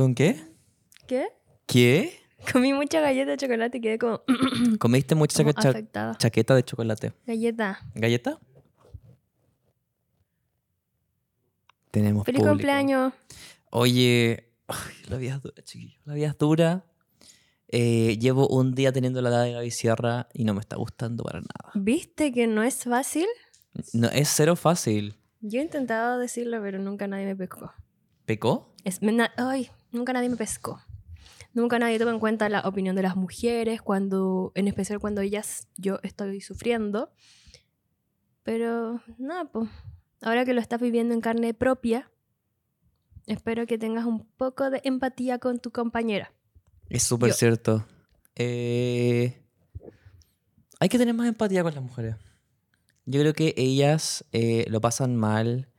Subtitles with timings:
[0.00, 0.40] ¿Con qué?
[1.06, 1.28] ¿Qué?
[1.66, 2.18] ¿Qué?
[2.50, 4.22] Comí mucha galleta de chocolate y quedé como,
[4.78, 6.16] ¿Comiste mucha como cha- afectada.
[6.16, 7.12] chaqueta de chocolate?
[7.26, 7.80] Galleta.
[7.94, 8.40] ¿Galleta?
[11.90, 12.52] Tenemos ¡Feliz público.
[12.54, 13.12] cumpleaños!
[13.70, 14.78] Oye, ay,
[15.10, 16.00] la vida es dura, chiquillo.
[16.06, 16.86] La vida es dura.
[17.68, 21.24] Eh, llevo un día teniendo la edad de Gaby Sierra y no me está gustando
[21.24, 21.72] para nada.
[21.74, 23.26] ¿Viste que no es fácil?
[23.92, 25.14] No, es cero fácil.
[25.42, 27.70] Yo he intentado decirlo, pero nunca nadie me pescó.
[28.24, 28.74] ¿Pecó?
[28.84, 30.80] Es, me ay, nunca nadie me pescó.
[31.52, 35.66] Nunca nadie toma en cuenta la opinión de las mujeres, cuando, en especial cuando ellas,
[35.76, 37.12] yo estoy sufriendo.
[38.44, 39.68] Pero, nada, pues,
[40.22, 42.10] ahora que lo estás viviendo en carne propia,
[43.26, 46.32] espero que tengas un poco de empatía con tu compañera.
[46.88, 47.86] Es súper cierto.
[48.36, 49.42] Eh,
[50.78, 52.16] hay que tener más empatía con las mujeres.
[53.06, 55.69] Yo creo que ellas eh, lo pasan mal.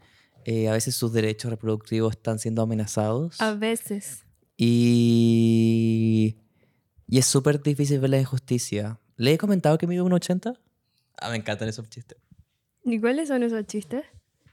[0.46, 3.40] Eh, a veces sus derechos reproductivos están siendo amenazados.
[3.42, 4.26] A veces.
[4.58, 6.38] Y,
[7.08, 9.00] y es súper difícil ver la injusticia.
[9.18, 10.58] ¿Le he comentado que mido 1,80?
[11.18, 12.18] Ah, me encantan esos chistes.
[12.84, 14.04] ¿Y cuáles son esos chistes?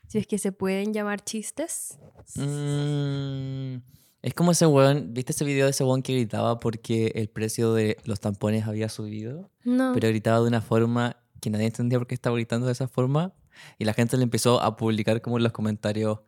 [0.07, 1.99] Si es que se pueden llamar chistes.
[2.35, 3.77] Mm,
[4.23, 7.73] es como ese weón, ¿viste ese video de ese weón que gritaba porque el precio
[7.75, 9.51] de los tampones había subido?
[9.65, 9.93] No.
[9.95, 13.35] Pero gritaba de una forma que nadie entendía por qué estaba gritando de esa forma.
[13.79, 16.21] Y la gente le empezó a publicar como en los comentarios,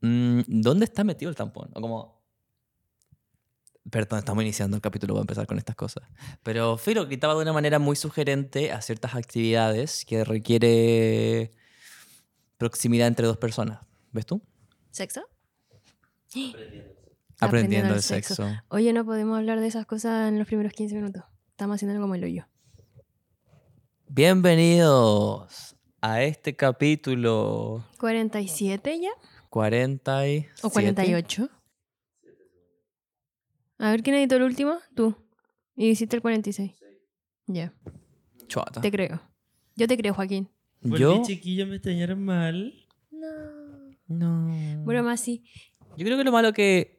[0.00, 1.70] "Mm, ¿dónde está metido el tampón?
[1.74, 2.18] O como...
[3.90, 6.02] Perdón, estamos iniciando el capítulo, voy a empezar con estas cosas.
[6.42, 11.54] Pero Filo gritaba de una manera muy sugerente a ciertas actividades que requiere
[12.58, 13.80] proximidad entre dos personas.
[14.12, 14.42] ¿Ves tú?
[14.90, 15.22] ¿Sexo?
[17.40, 18.46] Aprendiendo, el sexo.
[18.68, 21.22] Oye, no podemos hablar de esas cosas en los primeros 15 minutos.
[21.50, 22.46] Estamos haciendo como el hoyo.
[24.08, 29.10] Bienvenidos a este capítulo ¿47 ya?
[29.50, 31.48] 40 y ¿O 48?
[33.78, 34.78] A ver, ¿quién editó el último?
[34.94, 35.16] Tú.
[35.76, 36.72] Y hiciste el 46.
[37.46, 37.72] Ya,
[38.48, 38.80] Chuata.
[38.80, 39.20] te creo.
[39.76, 40.50] Yo te creo, Joaquín.
[40.82, 42.74] ¿Por Yo qué chiquillos me extrañaron mal?
[43.10, 43.26] No.
[44.08, 44.84] no.
[44.84, 45.44] Bueno, más sí.
[45.96, 46.97] Yo creo que lo malo que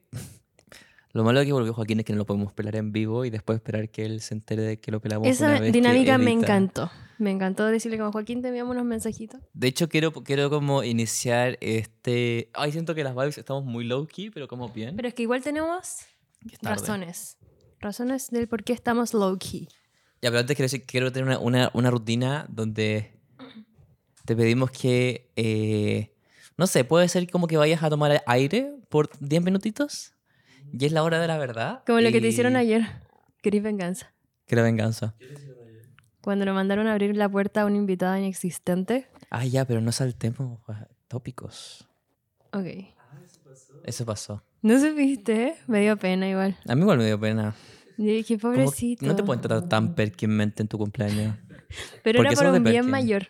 [1.19, 3.57] lo malo que volvió Joaquín es que no lo podemos pelar en vivo y después
[3.57, 6.31] esperar que él se entere de que lo pelamos una Esa vez que dinámica me
[6.31, 6.89] encantó.
[7.17, 9.41] Me encantó decirle como Joaquín, te enviamos unos mensajitos.
[9.51, 14.07] De hecho quiero quiero como iniciar este, ay, siento que las vibes estamos muy low
[14.07, 14.95] key, pero como bien.
[14.95, 15.97] Pero es que igual tenemos
[16.61, 17.37] razones.
[17.81, 19.67] Razones del por qué estamos low key.
[20.21, 23.11] Ya, pero antes quiero decir, quiero tener una, una, una rutina donde
[24.23, 26.15] te pedimos que, eh,
[26.55, 30.13] no sé, puede ser como que vayas a tomar aire por 10 minutitos
[30.71, 31.83] y es la hora de la verdad.
[31.85, 32.83] Como lo que te hicieron ayer.
[33.41, 34.13] Querís venganza.
[34.45, 35.15] Que la venganza.
[36.21, 39.07] Cuando lo mandaron a abrir la puerta a una invitada inexistente.
[39.29, 41.87] Ah, ya, pero no saltemos a tópicos.
[42.51, 42.65] Ok.
[43.85, 44.43] Eso pasó.
[44.61, 45.55] No supiste.
[45.67, 46.57] Me dio pena igual.
[46.67, 47.55] A mí igual me dio pena.
[47.97, 49.05] Yo dije, pobrecito.
[49.05, 51.35] No te pueden tratar tan perkinmente en tu cumpleaños.
[52.03, 52.91] Pero porque era por un bien Perkin.
[52.91, 53.27] mayor.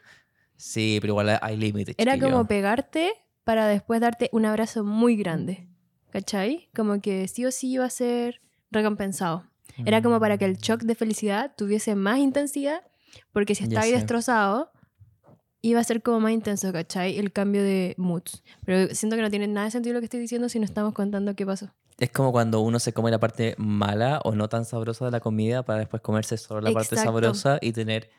[0.56, 1.96] Sí, pero igual hay límites.
[1.98, 2.32] Era chiquillo.
[2.32, 3.14] como pegarte
[3.46, 5.69] para después darte un abrazo muy grande.
[6.12, 6.70] ¿Cachai?
[6.76, 9.46] Como que sí o sí iba a ser recompensado.
[9.86, 12.82] Era como para que el shock de felicidad tuviese más intensidad,
[13.32, 14.72] porque si estaba ahí destrozado,
[15.62, 17.18] iba a ser como más intenso, ¿cachai?
[17.18, 18.44] El cambio de moods.
[18.66, 20.94] Pero siento que no tiene nada de sentido lo que estoy diciendo si no estamos
[20.94, 21.70] contando qué pasó.
[21.98, 25.20] Es como cuando uno se come la parte mala o no tan sabrosa de la
[25.20, 28.10] comida para después comerse solo la parte sabrosa y tener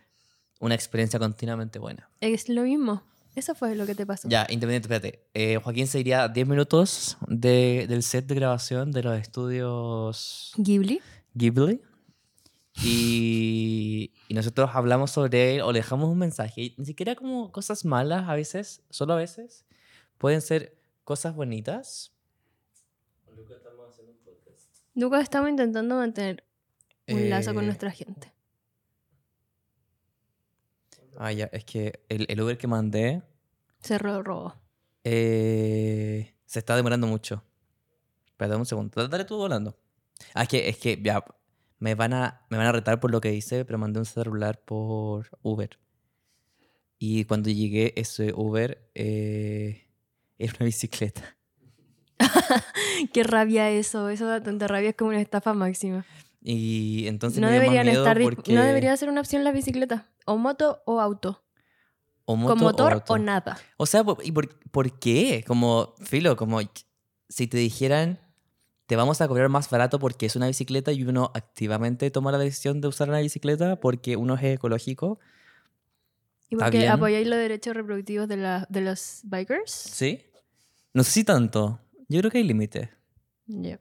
[0.61, 2.11] una experiencia continuamente buena.
[2.21, 3.03] Es lo mismo.
[3.37, 4.29] Eso fue lo que te pasó.
[4.29, 5.25] Ya, independiente, espérate.
[5.35, 11.01] Eh, Joaquín se iría 10 minutos de- del set de grabación de los estudios Ghibli.
[11.35, 11.81] Ghibli.
[12.83, 16.61] Y, y nosotros hablamos sobre él o le dejamos un mensaje.
[16.63, 19.65] Y ni siquiera como cosas malas a veces, solo a veces.
[20.19, 22.13] Pueden ser cosas bonitas.
[24.95, 26.45] Lucas, estamos intentando mantener
[27.09, 28.33] un lazo con Eh, nuestra gente.
[31.23, 33.21] Ah, ya, es que el, el Uber que mandé
[33.81, 34.55] Se ro- robó.
[35.05, 37.45] eh, se está demorando mucho.
[38.27, 39.07] Espera, un segundo.
[39.07, 39.77] Dale- tú volando.
[40.35, 41.23] Ah, es que, es que ya,
[41.79, 44.63] me van, a, me van a retar por lo que hice, pero mandé un celular
[44.65, 45.79] por Uber.
[46.99, 49.87] Y cuando llegué, ese Uber eh,
[50.39, 51.37] era una bicicleta.
[53.13, 54.09] Qué rabia eso.
[54.09, 54.91] Eso da tanta rabia.
[54.91, 56.05] Es como una estafa máxima.
[56.43, 58.21] Y entonces No me deberían estar.
[58.21, 58.53] porque...
[58.55, 60.09] No debería ser una opción la bicicleta.
[60.33, 61.43] O moto o auto.
[62.25, 63.13] o moto Con o motor auto.
[63.15, 63.59] o nada.
[63.77, 65.45] O sea, por- ¿y por, por qué?
[65.47, 66.61] Como, filo, como
[67.29, 68.19] si te dijeran,
[68.87, 72.39] te vamos a cobrar más barato porque es una bicicleta y uno activamente toma la
[72.39, 75.19] decisión de usar una bicicleta porque uno es ecológico.
[76.49, 79.71] ¿Y porque apoyáis los derechos reproductivos de, la, de los bikers?
[79.71, 80.21] ¿Sí?
[80.93, 81.79] No sé si tanto.
[82.09, 82.91] Yo creo que hay límite.
[83.47, 83.79] Ya.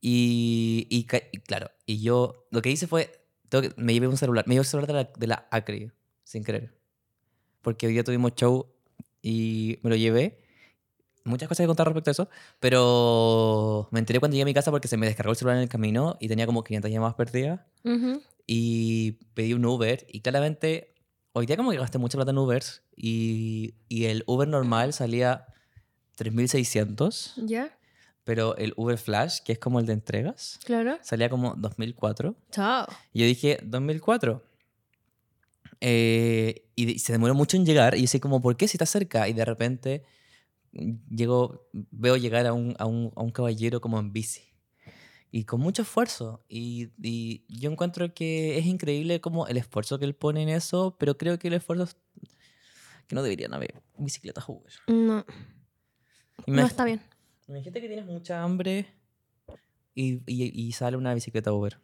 [0.00, 4.16] Y, y, y claro, y yo lo que hice fue, tengo que- me llevé un
[4.16, 5.90] celular, me llevé el celular de la, de la Acri,
[6.24, 6.74] sin querer.
[7.62, 8.66] Porque hoy día tuvimos show
[9.22, 10.38] y me lo llevé.
[11.24, 12.28] Muchas cosas que contar respecto a eso,
[12.60, 15.62] pero me enteré cuando llegué a mi casa porque se me descargó el celular en
[15.62, 17.60] el camino y tenía como 500 llamadas perdidas.
[17.82, 18.20] Ujú.
[18.46, 20.94] Y pedí un Uber y claramente
[21.32, 25.46] hoy día como que gasté mucha plata en Ubers y, y el Uber normal salía
[26.16, 27.76] 3.600, ¿Ya?
[28.24, 30.98] Pero el Uber Flash, que es como el de entregas, Claro.
[31.02, 32.34] salía como 2004.
[32.50, 32.86] Chao.
[33.12, 34.42] Y yo dije, 2004.
[35.80, 38.86] Eh, y se demoró mucho en llegar y yo sé como, ¿por qué si está
[38.86, 39.28] cerca?
[39.28, 40.04] Y de repente
[40.72, 44.42] mm, llego, veo llegar a un, a un, a un caballero como en bici.
[45.30, 46.44] Y con mucho esfuerzo.
[46.48, 50.96] Y, y yo encuentro que es increíble como el esfuerzo que él pone en eso,
[50.98, 51.96] pero creo que el esfuerzo es
[53.08, 54.72] que no deberían haber bicicletas Uber.
[54.86, 55.24] No, no
[56.46, 57.02] Imag- está bien.
[57.48, 58.86] Imagínate que tienes mucha hambre
[59.94, 61.78] y, y, y sale una bicicleta Uber.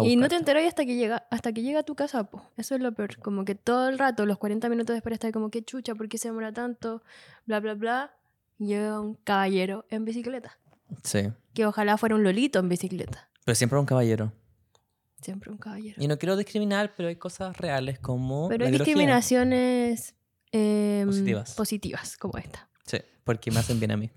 [0.00, 2.42] Y no te enteras hasta que llega hasta que llega a tu casa, po.
[2.56, 3.18] Eso es lo peor.
[3.18, 6.08] Como que todo el rato, los 40 minutos de espera, estás como, qué chucha, ¿por
[6.08, 7.02] qué se demora tanto?
[7.44, 8.14] Bla, bla, bla.
[8.58, 10.58] Llega un caballero en bicicleta.
[11.02, 11.30] Sí.
[11.52, 13.28] Que ojalá fuera un lolito en bicicleta.
[13.44, 14.32] Pero siempre un caballero.
[15.20, 16.02] Siempre un caballero.
[16.02, 18.48] Y no quiero discriminar, pero hay cosas reales como.
[18.48, 20.14] Pero hay discriminaciones
[20.52, 21.54] em, Positivas.
[21.54, 22.68] positivas, como esta.
[22.84, 24.10] Sí, porque me hacen bien a mí.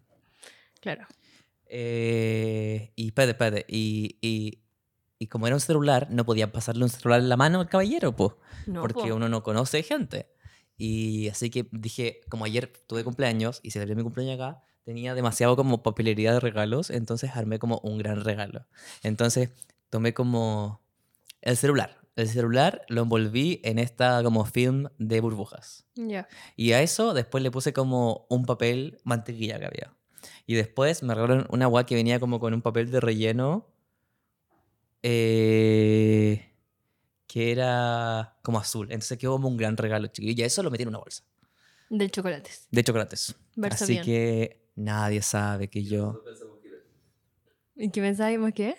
[0.81, 1.07] Claro.
[1.67, 3.65] Eh, y espérate, espérate.
[3.67, 4.63] Y, y,
[5.19, 8.15] y como era un celular, no podía pasarle un celular en la mano al caballero,
[8.15, 8.33] pues.
[8.67, 9.15] No, porque po.
[9.15, 10.29] uno no conoce gente.
[10.77, 15.55] Y así que dije, como ayer tuve cumpleaños y celebré mi cumpleaños acá, tenía demasiado
[15.55, 18.67] como papelería de regalos, entonces armé como un gran regalo.
[19.01, 19.51] Entonces
[19.89, 20.81] tomé como
[21.41, 22.04] el celular.
[22.15, 25.85] El celular lo envolví en esta como film de burbujas.
[25.95, 26.27] Ya.
[26.55, 29.93] Y a eso después le puse como un papel mantequilla que había.
[30.47, 33.67] Y después me regalaron una agua que venía como con un papel de relleno.
[35.03, 36.51] eh,
[37.27, 38.87] que era como azul.
[38.91, 40.33] Entonces quedó como un gran regalo, chiquillo.
[40.37, 41.23] Y a eso lo metí en una bolsa.
[41.89, 42.67] De chocolates.
[42.71, 43.35] De chocolates.
[43.55, 44.05] Verso Así bien.
[44.05, 46.23] que nadie sabe que yo.
[47.75, 48.75] ¿Y qué pensábamos qué?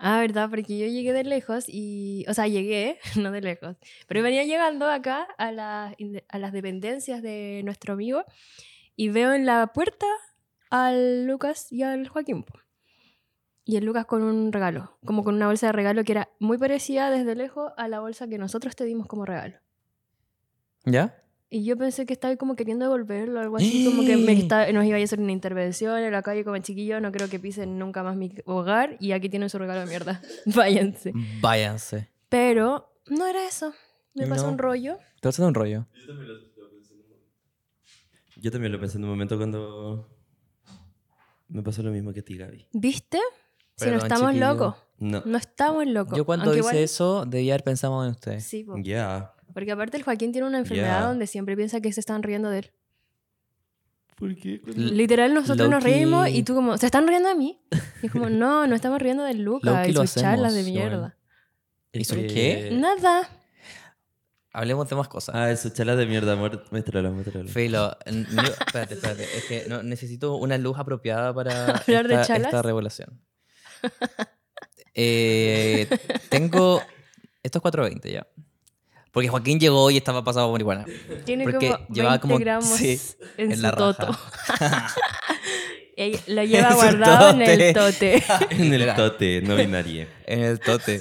[0.00, 4.22] Ah, verdad, porque yo llegué de lejos y, o sea, llegué, no de lejos, pero
[4.22, 8.24] venía llegando acá a, inde- a las dependencias de nuestro amigo
[8.94, 10.06] y veo en la puerta
[10.70, 12.44] al Lucas y al Joaquín.
[13.64, 16.56] Y el Lucas con un regalo, como con una bolsa de regalo que era muy
[16.58, 19.58] parecida desde lejos a la bolsa que nosotros te dimos como regalo.
[20.84, 21.22] ¿Ya?
[21.50, 24.84] Y yo pensé que estaba como queriendo devolverlo, algo así, como que me está- nos
[24.84, 28.02] iba a hacer una intervención en la calle como chiquillo, no creo que pisen nunca
[28.02, 30.20] más mi hogar y aquí tienen su regalo de mierda.
[30.46, 31.12] Váyanse.
[31.40, 32.08] Váyanse.
[32.28, 33.72] Pero no era eso.
[34.14, 34.52] Me pasó No.
[34.52, 34.98] un rollo.
[35.22, 35.86] Te hacer un rollo.
[38.36, 40.06] Yo también lo pensé en un momento cuando
[41.48, 42.66] me pasó lo mismo que a ti, Gaby.
[42.72, 43.18] ¿Viste?
[43.76, 44.52] Si no estamos chiquillo.
[44.52, 44.74] locos.
[44.98, 45.22] No.
[45.24, 46.16] No estamos locos.
[46.16, 48.40] Yo cuando Aunque hice igual- eso, debía haber pensado en usted.
[48.40, 48.66] Sí.
[48.82, 49.32] Ya.
[49.58, 51.06] Porque aparte el Joaquín tiene una enfermedad Ya.
[51.08, 52.70] donde siempre piensa que se están riendo de él.
[54.14, 54.60] ¿Por qué?
[54.66, 57.60] L- Literal, nosotros nos Loki- reímos y tú como, ¿se están riendo de mí?
[58.02, 61.16] Y es como, no, no estamos riendo del Lucas Loki y sus charlas de mierda.
[61.92, 62.70] ¿Y su Eh, qué?
[62.72, 63.28] Nada.
[64.52, 65.34] Hablemos de más cosas.
[65.34, 66.64] Ah, eso, chala de mierda, amor.
[66.70, 67.48] Muéstralo, muéstralo.
[67.48, 69.24] Filo, espérate, espérate.
[69.24, 71.50] Es que no, necesito una luz apropiada para
[71.86, 72.46] ¿Hablar de esta, chalas?
[72.46, 73.20] esta revelación.
[74.94, 75.88] Eh,
[76.28, 76.80] tengo.
[77.42, 78.26] Esto es 420 ya.
[79.12, 80.84] Porque Joaquín llegó y estaba pasado por marihuana.
[81.24, 83.00] Tiene Porque como 20 llevaba como- gramos sí,
[83.36, 84.08] en, en su la toto.
[86.28, 88.22] Lo lleva En guardado en el tote.
[88.50, 90.06] En el tote, no binarie.
[90.26, 91.00] En el tote.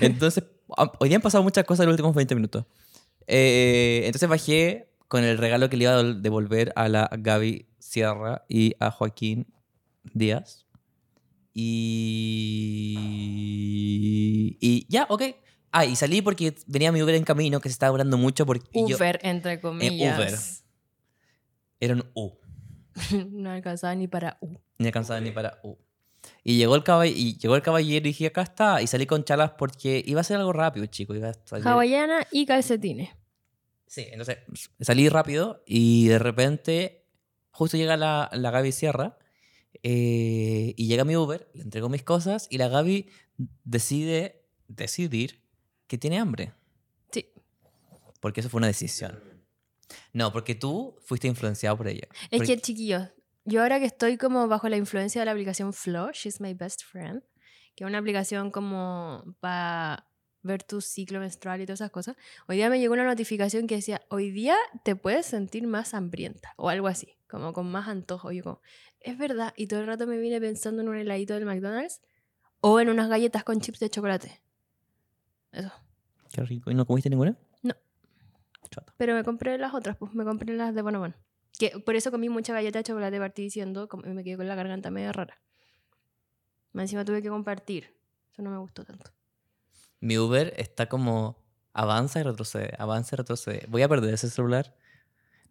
[0.00, 2.64] Entonces, hoy día han pasado muchas cosas en los últimos 20 minutos.
[3.26, 8.44] Eh, entonces bajé con el regalo que le iba a devolver a la Gaby Sierra
[8.48, 9.46] y a Joaquín
[10.12, 10.64] Díaz.
[13.26, 14.56] Y.
[14.60, 15.22] Y ya, ok.
[15.78, 18.66] Ah, y salí porque venía mi Uber en camino que se estaba durando mucho porque
[18.72, 20.16] y yo- Uber, entre comillas.
[20.18, 20.34] Uber.
[21.80, 22.32] era un U.
[23.30, 24.58] no alcanzaba ni para U.
[24.78, 25.76] Ni alcanzaba ni para U.
[26.42, 28.80] Y llegó el, caball y llegó el caballero y dije, acá está.
[28.80, 31.14] Y salí con chalas porque iba a ser algo rápido, chico.
[31.14, 33.10] Iba a salir- Hawaiana y calcetines.
[33.86, 34.38] Sí, entonces
[34.80, 37.04] salí rápido y de repente
[37.50, 39.18] justo llega la, la Gaby Sierra
[39.82, 43.08] eh, y llega mi Uber, le entrego mis cosas y la Gaby
[43.64, 45.45] decide decidir
[45.86, 46.52] que tiene hambre.
[47.10, 47.30] Sí.
[48.20, 49.22] Porque eso fue una decisión.
[50.12, 52.08] No, porque tú fuiste influenciado por ella.
[52.30, 53.08] Es Porque- que, chiquillos,
[53.44, 56.82] yo ahora que estoy como bajo la influencia de la aplicación Flow, She's My Best
[56.84, 57.22] Friend,
[57.76, 60.08] que es una aplicación como para
[60.42, 62.16] ver tu ciclo menstrual y todas esas cosas,
[62.48, 66.54] hoy día me llegó una notificación que decía, hoy día te puedes sentir más hambrienta
[66.56, 68.32] o algo así, como con más antojo.
[68.32, 68.60] Y yo como,
[69.00, 72.00] es verdad, y todo el rato me vine pensando en un heladito del McDonald's
[72.60, 74.40] o en unas galletas con chips de chocolate.
[75.56, 75.72] Eso.
[76.32, 76.70] Qué rico.
[76.70, 77.36] ¿Y no comiste ninguna?
[77.62, 77.74] No.
[78.70, 78.92] Chata.
[78.96, 81.14] Pero me compré las otras, pues me compré las de Bonobon.
[81.58, 84.54] Que por eso comí mucha galleta de chocolate, partí diciendo, y me quedé con la
[84.54, 85.40] garganta medio rara.
[86.74, 87.96] Encima tuve que compartir.
[88.32, 89.10] Eso no me gustó tanto.
[90.00, 93.64] Mi Uber está como avanza y retrocede, avanza y retrocede.
[93.68, 94.74] Voy a perder ese celular.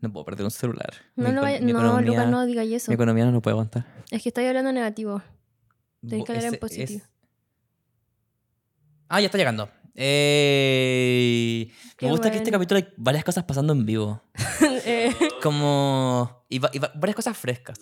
[0.02, 0.94] No puedo perder un celular.
[1.16, 2.92] No, Mi vaya- mi no, economía- Lucas, no digas eso.
[2.92, 3.86] Mi economía no lo puede aguantar.
[4.12, 5.24] Es que estoy hablando negativo.
[6.02, 7.00] Tenés Bo- que hablar en positivo.
[7.02, 7.10] es-
[9.08, 9.70] Ah, ya está llegando.
[9.96, 11.72] Qué
[12.02, 12.58] Me gusta que este bueno.
[12.60, 14.22] capítulo hay varias cosas pasando en vivo.
[14.88, 16.46] Eh, Como...
[16.50, 17.80] Y, va- y va- varias cosas frescas.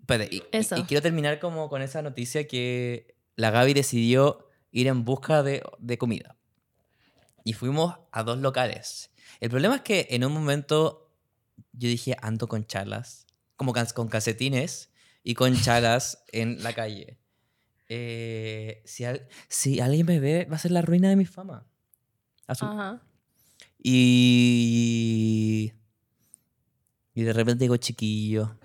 [0.00, 0.76] Espérate, y, y- Eso.
[0.76, 5.62] y quiero terminar como con esa noticia que la Gaby decidió ir en busca de,
[5.78, 6.36] de comida.
[7.44, 9.10] Y fuimos a dos locales.
[9.40, 11.10] El problema es que en un momento
[11.72, 14.90] yo dije, ando con chalas, como can- con calcetines
[15.24, 17.18] y con chalas en la calle.
[17.88, 21.66] Eh, si, al- si alguien me ve, va a ser la ruina de mi fama.
[22.46, 22.68] Azul.
[22.68, 23.02] Ajá.
[23.82, 25.72] Y.
[27.14, 28.56] Y de repente digo, chiquillo,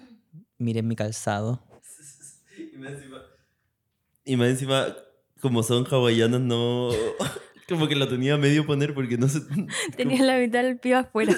[0.58, 1.64] miren mi calzado.
[2.74, 3.18] Y más encima,
[4.26, 4.96] y más encima,
[5.42, 6.90] como son hawaianos, no.
[7.70, 9.40] Como que lo tenía a medio poner porque no se.
[9.96, 11.34] Tenía la mitad del pie afuera.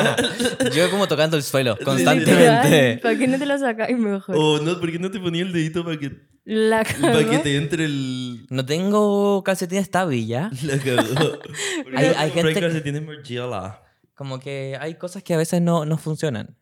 [0.76, 3.00] Yo como tocando el suelo constantemente.
[3.02, 4.36] ¿Para qué no te lo sacáis mejor?
[4.38, 6.12] O no, ¿por qué no te ponía el dedito para que,
[6.48, 7.42] La para que cagó.
[7.42, 8.46] te entre el.
[8.50, 10.48] No tengo calcetines tabi ya.
[10.62, 11.38] La cagó.
[11.82, 13.82] Porque Hay- hay gente- calcetines Margiela.
[14.14, 16.56] Como que hay cosas que a veces no, no funcionan.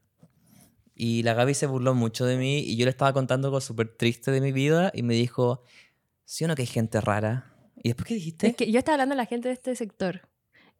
[0.96, 3.88] Y la Gaby se burló mucho de mí y yo le estaba contando algo súper
[3.96, 5.62] triste de mi vida y me dijo,
[6.24, 7.52] ¿sí o no que hay gente rara?
[7.82, 8.46] ¿Y después qué dijiste?
[8.46, 10.22] Es que yo estaba hablando a la gente de este sector.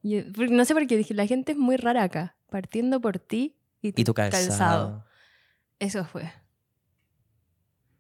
[0.03, 2.37] Y, porque no sé por qué dije, la gente es muy rara acá.
[2.49, 5.05] Partiendo por ti y tu, y tu calzado.
[5.79, 6.33] Eso fue.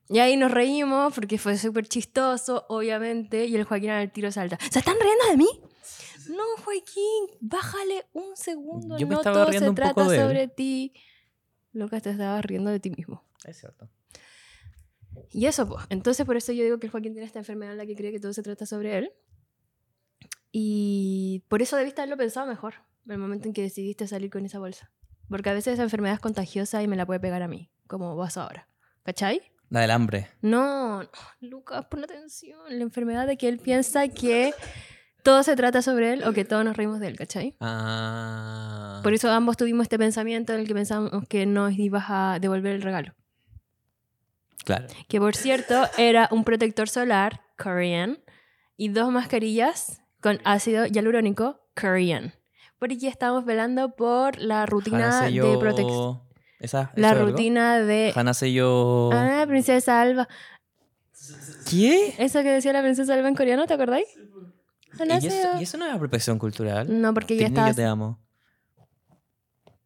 [0.08, 3.46] Y ahí nos reímos porque fue súper chistoso, obviamente.
[3.46, 4.58] Y el Joaquín al tiro salta.
[4.70, 5.48] ¿Se están riendo de mí?
[6.30, 8.98] No, Joaquín, bájale un segundo.
[8.98, 10.20] Yo me no estaba todo riendo se un poco trata él.
[10.20, 10.92] sobre ti.
[11.72, 13.24] Lucas, te estabas riendo de ti mismo.
[13.44, 13.88] Es cierto.
[15.30, 15.84] Y eso, pues.
[15.90, 18.12] Entonces, por eso yo digo que el Joaquín tiene esta enfermedad en la que cree
[18.12, 19.12] que todo se trata sobre él.
[20.52, 22.74] Y por eso debiste haberlo pensado mejor,
[23.08, 24.92] el momento en que decidiste salir con esa bolsa.
[25.28, 28.14] Porque a veces esa enfermedad es contagiosa y me la puede pegar a mí, como
[28.14, 28.68] vas ahora.
[29.02, 29.53] ¿Cachai?
[29.70, 30.28] La del hambre.
[30.42, 31.08] No, no,
[31.40, 32.60] Lucas, pon atención.
[32.68, 34.54] La enfermedad de que él piensa que
[35.22, 37.56] todo se trata sobre él o que todos nos reímos de él, ¿cachai?
[37.60, 39.00] Ah.
[39.02, 42.74] Por eso ambos tuvimos este pensamiento en el que pensamos que nos ibas a devolver
[42.74, 43.14] el regalo.
[44.64, 44.86] Claro.
[45.08, 48.18] que por cierto era un protector solar Korean
[48.78, 52.32] y dos mascarillas con ácido hialurónico Korean.
[52.78, 56.22] Porque estamos velando por la rutina de protección.
[56.64, 57.30] ¿Esa, La es algo?
[57.30, 58.12] rutina de...
[58.16, 59.12] Hana selló...
[59.12, 60.28] Ah, princesa Alba.
[61.68, 62.14] ¿Qué?
[62.18, 64.06] Eso que decía la princesa Alba en coreano, ¿te acordáis?
[65.20, 66.86] ¿Y eso, y eso no es apropiación cultural?
[67.00, 67.68] No, porque ya estaba...
[67.68, 68.18] yo te amo.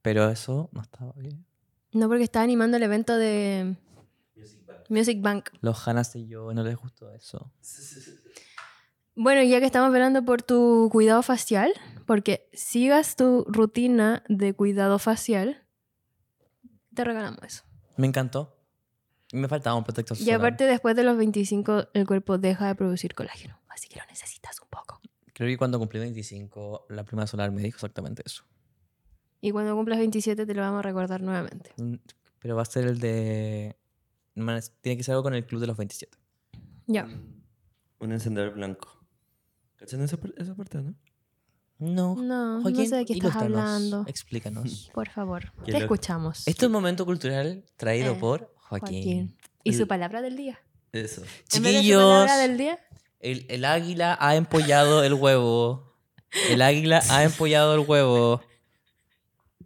[0.03, 1.45] Pero eso no estaba bien.
[1.93, 3.77] No, porque estaba animando el evento de
[4.89, 5.51] Music Bank.
[5.61, 7.51] Los Hana selló, no les gustó eso.
[9.17, 11.73] Bueno, ya que estamos velando por tu cuidado facial,
[12.07, 15.65] porque sigas tu rutina de cuidado facial,
[16.99, 17.63] te regalamos eso.
[17.97, 18.57] Me encantó.
[19.31, 20.41] Y me faltaba un protector Y solar.
[20.41, 23.61] aparte, después de los 25, el cuerpo deja de producir colágeno.
[23.69, 25.01] Así que lo necesitas un poco.
[25.33, 28.45] Creo que cuando cumplí 25, la prima solar me dijo exactamente eso.
[29.41, 31.71] Y cuando cumplas 27, te lo vamos a recordar nuevamente.
[31.77, 31.95] Mm,
[32.41, 33.77] Pero va a ser el de...
[34.81, 36.19] Tiene que ser algo con el club de los 27.
[36.87, 37.07] Ya.
[38.01, 39.05] Un encendedor blanco.
[39.77, 40.95] ¿Cachan esa, esa parte, no?
[41.79, 42.17] No.
[42.17, 44.05] No, Joaquín, no sé de qué estás hablando.
[44.07, 44.91] Explícanos.
[44.95, 46.39] Por favor, te escuchamos.
[46.47, 49.03] Este es un momento cultural traído Eh, por Joaquín.
[49.03, 49.39] Joaquín.
[49.65, 50.59] ¿Y su palabra del día?
[50.93, 51.21] Eso.
[51.21, 52.79] De su Chiquillos, palabra del día,
[53.21, 55.95] el, el águila ha empollado el huevo.
[56.51, 58.41] El águila ha empollado el huevo.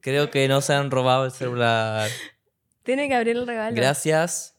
[0.01, 2.11] Creo que no se han robado el celular.
[2.83, 3.75] tiene que abrir el regalo.
[3.77, 4.55] Gracias,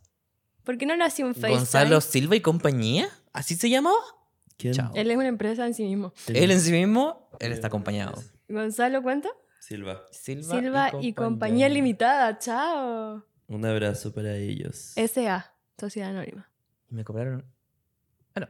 [0.64, 1.58] ¿Por qué no le hacía un FaceTime?
[1.58, 3.10] Gonzalo Silva y compañía.
[3.34, 3.98] ¿Así se llamaba?
[4.58, 4.74] ¿Quién?
[4.74, 4.92] Chao.
[4.96, 6.14] Él es una empresa en sí mismo.
[6.28, 8.22] Él en sí mismo, él está acompañado.
[8.48, 9.30] Gonzalo, ¿cuánto?
[9.60, 10.04] Silva.
[10.12, 12.38] Silva, Silva y, compañía limitada.
[12.38, 13.26] Chao.
[13.48, 14.94] Un abrazo para ellos.
[14.96, 16.50] SA, Sociedad Anónima.
[16.90, 17.46] Y me cobraron.
[18.36, 18.50] Bueno,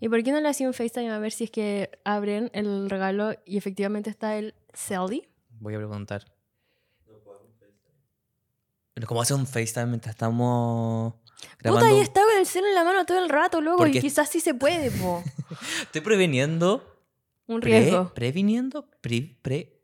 [0.00, 2.90] ¿Y por qué no le hacía un FaceTime a ver si es que abren el
[2.90, 5.28] regalo y efectivamente está el Sally?
[5.60, 6.24] voy a preguntar.
[8.94, 11.14] Pero ¿Cómo hace un FaceTime mientras estamos
[11.58, 11.86] grabando.
[11.86, 14.00] Puta, y está con el celo en la mano todo el rato, luego, Porque- y
[14.00, 15.22] quizás sí se puede, po.
[15.82, 16.86] Estoy previniendo.
[17.46, 18.12] Un pre- riesgo.
[18.14, 18.88] previniendo.
[19.00, 19.80] Pre, pre-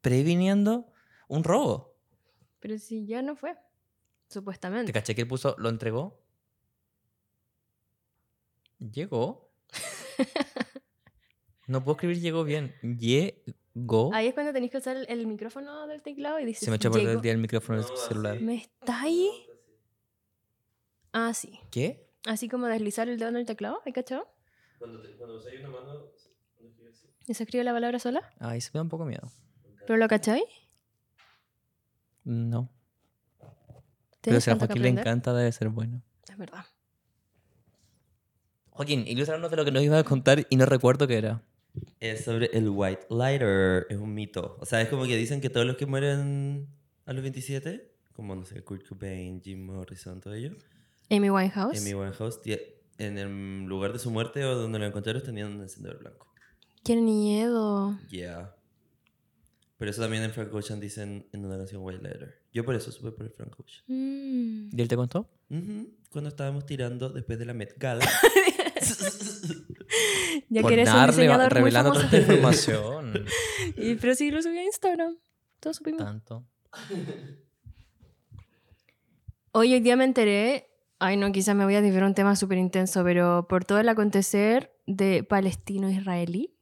[0.00, 0.86] previniendo
[1.28, 1.94] un robo.
[2.60, 3.60] Pero si ya no fue, ¿Te
[4.34, 4.92] supuestamente.
[4.92, 6.20] caché que él puso, lo entregó?
[8.78, 9.50] Llegó.
[11.68, 12.76] No puedo escribir llegó bien.
[12.80, 14.14] Llegó.
[14.14, 16.64] Ahí es cuando tenéis que usar el, el micrófono del teclado y dices.
[16.64, 17.10] Se me echó "Llego".
[17.10, 18.38] el día el micrófono del celular.
[18.40, 19.28] ¿Me está ahí?
[21.18, 21.58] Ah, sí.
[21.70, 22.10] ¿Qué?
[22.26, 24.28] Así como deslizar el dedo en el teclado, ¿hay cachado?
[24.78, 26.02] Cuando, te- cuando usáis una mano.
[27.26, 28.20] ¿Y se escribe la palabra sola?
[28.38, 29.32] Ay, se me da un poco miedo.
[29.86, 30.44] ¿Pero lo cacháis?
[32.24, 32.70] No.
[33.38, 33.50] Pero
[34.20, 36.02] ¿Tienes si a Joaquín le encanta, debe ser bueno.
[36.28, 36.66] Es verdad.
[38.70, 41.42] Joaquín, ilústranos de lo que nos ibas a contar y no recuerdo qué era.
[41.98, 43.86] Es sobre el white lighter.
[43.88, 44.58] Es un mito.
[44.60, 46.68] O sea, es como que dicen que todos los que mueren
[47.06, 50.54] a los 27, como no sé, Kurt Cobain, Jim Morrison, todo ello,
[51.10, 51.78] Amy Winehouse.
[51.80, 55.60] Amy Winehouse, tie- en el lugar de su muerte o donde lo encontraron tenían un
[55.62, 56.26] encendedor blanco.
[56.84, 57.98] ¡Qué miedo!
[58.10, 58.54] Yeah.
[59.78, 62.42] Pero eso también en Frank Ocean dicen en una canción White Lighter.
[62.52, 63.84] Yo por eso supe por el Frank Ocean.
[63.88, 64.70] Mm.
[64.76, 65.28] ¿Y él te contó?
[66.10, 68.08] Cuando estábamos tirando después de la Met Gala.
[70.48, 72.08] Ya Por que eres un diseñador muy revelando famoso.
[72.10, 73.24] tanta información.
[73.76, 75.16] Y- pero sí lo subí a Instagram.
[75.60, 76.02] Todos supimos.
[76.04, 76.46] Tanto.
[79.52, 82.58] Hoy, hoy día me enteré, ay no, quizás me voy a desviar un tema súper
[82.58, 86.54] intenso, pero por todo el acontecer de palestino-israelí,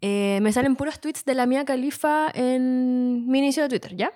[0.00, 4.12] eh, me salen puros tweets de la mía Califa en mi inicio de Twitter, ¿ya?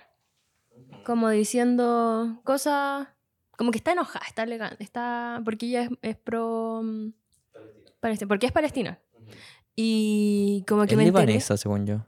[1.04, 3.08] Como diciendo cosas,
[3.56, 7.12] como que está enojada, está legal, está, porque ella es, es pro mm,
[8.00, 9.00] Palestina, porque es palestina.
[9.76, 12.04] Y como que Es me enteré, libanesa, según yo.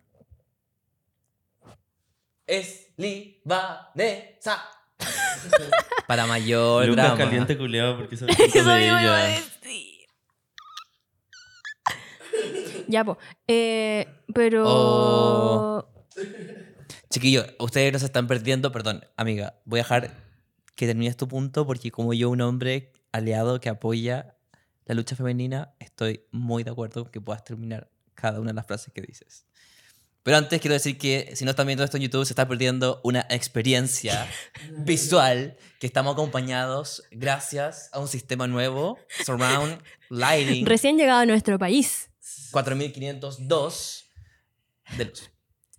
[2.46, 4.62] Es libanesa.
[6.06, 7.18] Para mayor Lucas drama.
[7.24, 9.40] caliente culeado porque se Eso de mismo iba a ella.
[9.40, 10.06] decir.
[12.88, 13.18] Ya, pues.
[14.34, 14.64] pero.
[14.66, 15.88] Oh.
[17.10, 18.72] Chiquillo, ustedes nos están perdiendo.
[18.72, 19.54] Perdón, amiga.
[19.64, 20.10] Voy a dejar
[20.74, 24.36] que termines tu punto porque como yo, un hombre aliado que apoya
[24.86, 28.66] la lucha femenina, estoy muy de acuerdo con que puedas terminar cada una de las
[28.66, 29.46] frases que dices.
[30.24, 33.00] Pero antes quiero decir que si no están viendo esto en YouTube, se está perdiendo
[33.02, 34.28] una experiencia
[34.78, 41.58] visual que estamos acompañados gracias a un sistema nuevo, Surround Lighting Recién llegado a nuestro
[41.58, 42.08] país.
[42.52, 44.10] 4502
[44.96, 45.30] de luz.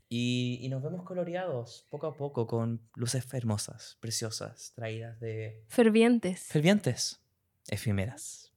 [0.09, 6.43] Y, y nos vemos coloreados poco a poco con luces hermosas, preciosas, traídas de Fervientes.
[6.43, 7.19] fervientes,
[7.67, 8.51] efímeras,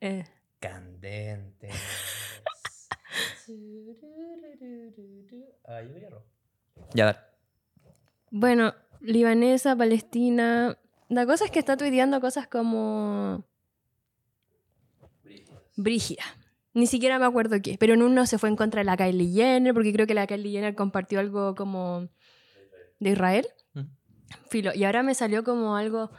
[0.00, 0.24] Eh,
[0.58, 1.72] candentes.
[5.66, 6.26] Ah, yo quería rojo.
[6.94, 7.18] Ya, dale.
[8.30, 10.78] bueno, libanesa, palestina.
[11.08, 13.44] La cosa es que está tuiteando cosas como.
[15.76, 16.24] Brígida.
[16.72, 17.76] Ni siquiera me acuerdo qué.
[17.78, 20.26] Pero en uno se fue en contra de la Kylie Jenner, porque creo que la
[20.26, 22.08] Kylie Jenner compartió algo como.
[22.98, 23.46] de Israel.
[23.74, 23.82] Mm.
[24.48, 24.72] Filo.
[24.74, 26.10] Y ahora me salió como algo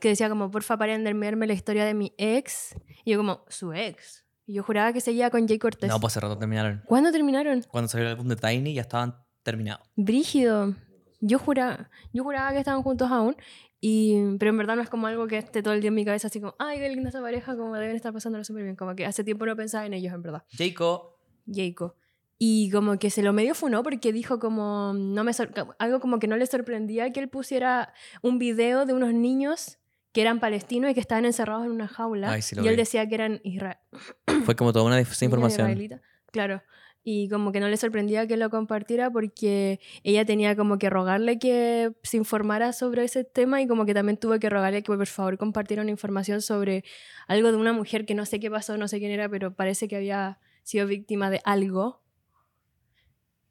[0.00, 2.74] que decía como, porfa, paren de enviarme la historia de mi ex.
[3.04, 4.24] Y yo como, su ex.
[4.50, 5.88] Y yo juraba que seguía con Jay Cortés.
[5.88, 6.82] No, pues hace rato terminaron.
[6.84, 7.62] ¿Cuándo terminaron?
[7.70, 9.88] Cuando salió el álbum de Tiny ya estaban terminados.
[9.94, 10.74] Brígido.
[11.20, 13.36] Yo juraba, yo juraba que estaban juntos aún.
[13.80, 16.04] Y, pero en verdad no es como algo que esté todo el día en mi
[16.04, 18.74] cabeza así como, ay, qué linda esta pareja, como deben estar pasándolo súper bien.
[18.74, 20.42] Como que hace tiempo no pensaba en ellos, en verdad.
[20.50, 21.12] Jacob,
[21.46, 21.94] Jacob.
[22.36, 25.30] Y como que se lo medio funó porque dijo como, no me
[25.78, 29.78] algo como que no le sorprendía que él pusiera un video de unos niños
[30.12, 32.32] que eran palestinos y que estaban encerrados en una jaula.
[32.32, 32.76] Ay, sí lo y él vi.
[32.78, 33.80] decía que eran isra-
[34.44, 35.68] fue como toda una niños desinformación.
[35.68, 36.00] israelitas.
[36.32, 36.62] Claro.
[37.02, 41.38] Y como que no le sorprendía que lo compartiera porque ella tenía como que rogarle
[41.38, 45.06] que se informara sobre ese tema y como que también tuvo que rogarle que por
[45.06, 46.84] favor compartiera una información sobre
[47.26, 49.88] algo de una mujer que no sé qué pasó, no sé quién era, pero parece
[49.88, 52.02] que había sido víctima de algo.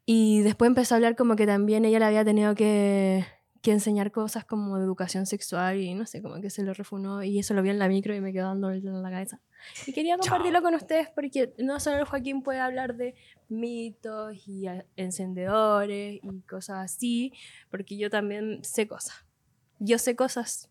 [0.06, 3.24] Y después empezó a hablar como que también ella le había tenido que,
[3.62, 7.38] que enseñar cosas como educación sexual y no sé, como que se lo refunó y
[7.38, 9.40] eso lo vi en la micro y me quedó dando en la cabeza.
[9.86, 13.14] Y quería compartirlo con ustedes porque no solo Joaquín puede hablar de
[13.48, 14.64] mitos y
[14.96, 17.32] encendedores y cosas así,
[17.70, 19.26] porque yo también sé cosas.
[19.78, 20.70] Yo sé cosas.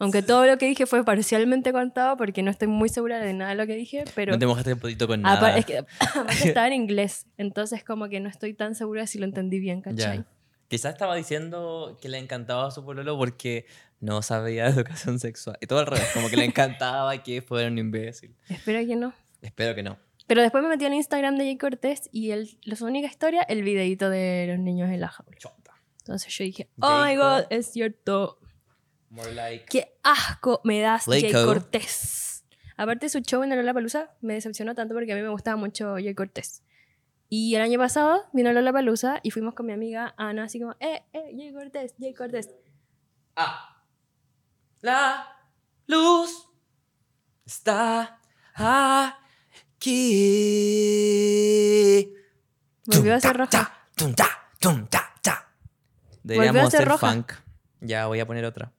[0.00, 3.50] Aunque todo lo que dije fue parcialmente contado porque no estoy muy segura de nada
[3.50, 5.56] de lo que dije, pero no te mojaste el potito con nada.
[5.56, 5.84] es que
[6.44, 10.18] estaba en inglés, entonces como que no estoy tan segura si lo entendí bien, ¿cachai?
[10.18, 10.26] Ya.
[10.68, 13.66] Quizás estaba diciendo que le encantaba a su pololo porque
[14.00, 15.56] no sabía de educación sexual.
[15.60, 18.36] Y todo al revés, como que le encantaba que fuera un imbécil.
[18.48, 19.14] Espero que no.
[19.40, 19.98] Espero que no.
[20.26, 23.62] Pero después me metí en Instagram de Jay Cortés y la su única historia, el
[23.62, 25.36] videito de los niños en la jaula.
[25.38, 25.72] Chota.
[26.00, 28.38] Entonces yo dije, oh my god, es cierto.
[29.08, 29.64] More like...
[29.70, 31.32] ¡Qué asco me das, Jay.
[31.32, 32.44] Cortés!
[32.76, 35.94] Aparte, su show en el Lollapalooza me decepcionó tanto porque a mí me gustaba mucho
[35.94, 36.62] Jay Cortés.
[37.30, 41.02] Y el año pasado vino Lollapalooza y fuimos con mi amiga Ana, así como, ¡eh,
[41.12, 42.50] eh, Jay Cortés, Jay Cortés!
[43.36, 43.82] Ah.
[44.80, 45.36] La
[45.86, 46.48] luz
[47.44, 48.18] está
[50.38, 52.14] aquí.
[52.86, 53.50] Volvió a ser roja.
[53.50, 54.26] ta, tum, ta,
[54.58, 55.52] tum, ta, ta.
[56.22, 57.12] Volvió a Deberíamos ser hacer roja.
[57.12, 57.32] funk.
[57.80, 58.72] Ya voy a poner otra.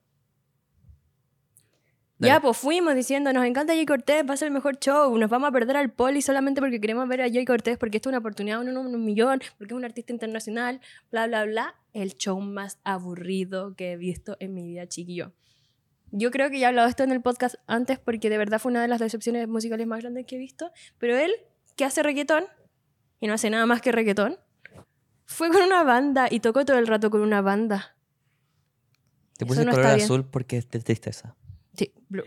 [2.19, 5.29] Ya, pues fuimos diciendo, nos encanta Jay Cortés, va a ser el mejor show, nos
[5.29, 8.11] vamos a perder al poli solamente porque queremos ver a Jay Cortés, porque esto es
[8.11, 11.75] una oportunidad uno en un millón, porque es un artista internacional, bla, bla, bla.
[11.93, 15.31] El show más aburrido que he visto en mi vida, chiquillo.
[16.11, 18.71] Yo creo que ya he hablado esto en el podcast antes porque de verdad fue
[18.71, 21.31] una de las decepciones musicales más grandes que he visto, pero él,
[21.77, 22.45] que hace reggaetón,
[23.21, 24.37] y no hace nada más que reggaetón,
[25.25, 27.95] fue con una banda y tocó todo el rato con una banda.
[29.37, 31.35] Te puse el color azul porque es de tristeza.
[31.73, 32.23] Sí, blue.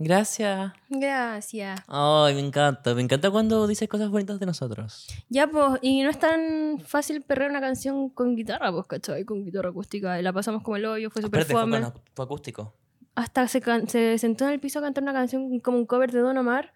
[0.00, 0.72] Gracias.
[0.88, 1.80] Gracias.
[1.88, 2.94] Ay, me encanta.
[2.94, 5.08] Me encanta cuando dices cosas bonitas de nosotros.
[5.28, 9.24] Ya, pues, y no es tan fácil perrear una canción con guitarra, pues, ¿cachai?
[9.24, 10.18] Con guitarra acústica.
[10.20, 11.80] Y la pasamos como el hoyo, fue súper fue, fome.
[11.80, 12.76] con fue acústico.
[13.16, 16.20] Hasta se, se sentó en el piso a cantar una canción como un cover de
[16.20, 16.72] Don Omar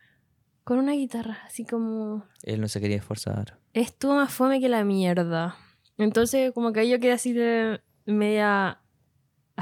[0.65, 2.27] con una guitarra, así como...
[2.43, 3.59] Él no se quería esforzar.
[3.73, 5.57] Estuvo más fome que la mierda.
[5.97, 8.82] Entonces, como que ahí yo quedé así de media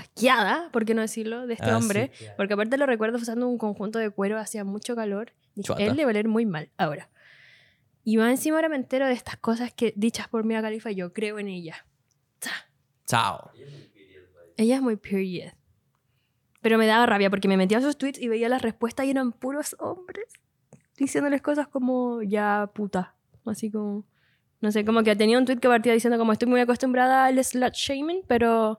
[0.00, 2.10] asqueada, por qué no decirlo, de este Ah, hombre.
[2.14, 2.26] sí.
[2.36, 5.32] Porque aparte lo recuerdo usando un conjunto de cuero, hacía mucho calor.
[5.54, 7.08] Dije, él debe oler muy mal ahora.
[8.04, 11.12] Y más encima ahora me entero de estas cosas que dichas por Mia Khalifa, yo
[11.12, 11.86] creo en ella.
[13.06, 13.50] Chao.
[14.56, 15.52] Ella es muy period.
[16.60, 19.10] Pero me daba rabia porque me metía a sus tweets y veía las respuestas y
[19.10, 20.26] eran puros hombres
[20.96, 23.14] diciéndoles cosas como ya puta.
[23.46, 24.04] Así como,
[24.60, 27.42] no sé, como que tenía un tweet que partía diciendo como estoy muy acostumbrada al
[27.42, 28.78] slut shaming, pero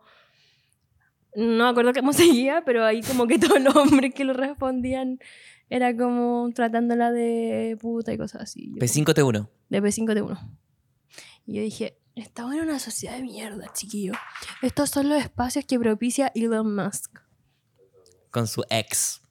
[1.36, 5.20] no me acuerdo cómo seguía, pero ahí como que todos los hombres que lo respondían
[5.70, 8.72] era como tratándola de puta y cosas así.
[8.74, 9.48] Yo P5T1.
[9.70, 10.58] de P5T1.
[11.46, 14.14] Y yo dije, estamos en una sociedad de mierda, chiquillo.
[14.62, 17.20] Estos son los espacios que propicia Elon Musk.
[18.32, 19.22] Con su ex.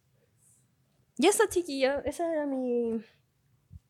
[1.19, 3.03] Y eso, chiquillo, ese era mi,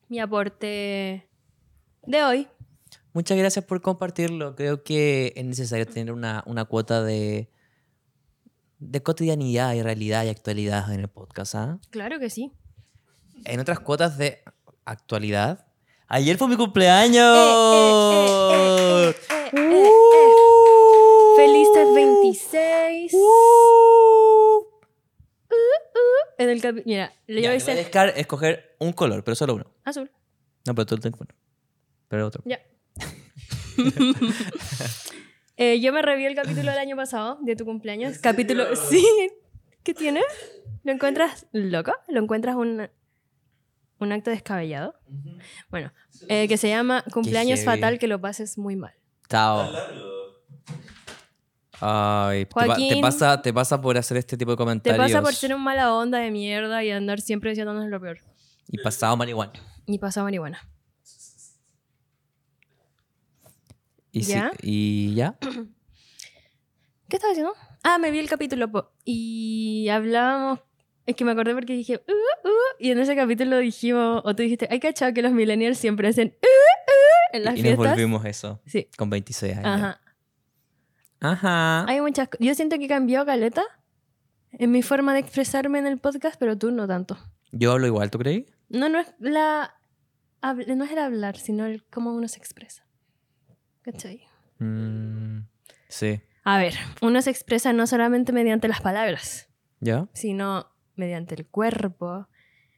[0.08, 1.28] mi aporte
[2.04, 2.48] de hoy.
[3.12, 4.56] Muchas gracias por compartirlo.
[4.56, 7.48] Creo que es necesario tener una, una cuota de,
[8.80, 11.54] de cotidianidad y realidad y actualidad en el podcast.
[11.54, 11.78] ¿ah?
[11.90, 12.52] Claro que sí.
[13.44, 14.42] En otras cuotas de
[14.84, 15.66] actualidad.
[16.08, 17.24] Ayer fue mi cumpleaños.
[17.24, 19.90] Eh, eh, eh, eh, eh.
[19.92, 21.36] Uh.
[21.36, 23.12] Felices 26.
[23.14, 24.64] Uh.
[26.38, 29.66] En el Mira, Ya, yo te voy a dejar escoger un color, pero solo uno.
[29.84, 30.10] azul.
[30.66, 31.34] No, pero tú tengo uno.
[32.08, 32.42] Pero otro.
[32.46, 32.60] Ya.
[35.62, 38.16] Eh, yo me reví el capítulo del año pasado, de tu cumpleaños.
[38.18, 38.74] Capítulo.
[38.76, 39.04] Sí.
[39.82, 40.22] ¿Qué tiene?
[40.84, 41.92] ¿Lo encuentras loco?
[42.08, 42.88] ¿Lo encuentras un,
[43.98, 44.94] un acto descabellado?
[45.68, 45.92] Bueno,
[46.28, 48.94] eh, que se llama Cumpleaños fatal que lo pases muy mal.
[49.28, 49.70] Chao.
[51.82, 53.00] Ay, te, pa- te Joaquín.
[53.02, 54.98] pasa, te pasa por hacer este tipo de Te comentarios.
[55.06, 58.18] pasa por ser un mala onda de mierda y andar siempre diciéndonos lo peor.
[58.68, 59.52] Y pasado marihuana.
[59.84, 60.66] Y pasa marihuana.
[64.12, 64.50] Y sí- ¿Ya?
[64.62, 65.36] y ya.
[67.08, 67.54] ¿Qué estaba haciendo?
[67.82, 70.60] Ah, me vi el capítulo po, y hablábamos.
[71.06, 72.12] Es que me acordé porque dije, "Uh,
[72.48, 76.06] uh", y en ese capítulo dijimos, o tú dijiste, hay cachado que los millennials siempre
[76.08, 77.90] hacen, "Uh, uh", en las y nos fiestas.
[77.92, 78.60] volvimos eso.
[78.66, 79.66] Sí, Con 26 años.
[79.66, 80.00] ajá.
[81.22, 81.84] Ajá.
[81.86, 83.62] Hay muchas Yo siento que cambió caleta
[84.52, 87.18] en mi forma de expresarme en el podcast, pero tú no tanto.
[87.52, 88.46] Yo hablo igual, ¿tú creí?
[88.68, 89.74] No, no es la.
[90.42, 92.86] No es el hablar, sino el cómo uno se expresa.
[93.82, 94.22] ¿Cachai?
[94.58, 95.40] Mm,
[95.88, 96.20] sí.
[96.44, 99.48] A ver, uno se expresa no solamente mediante las palabras,
[99.80, 100.08] ¿Ya?
[100.14, 102.28] sino mediante el cuerpo,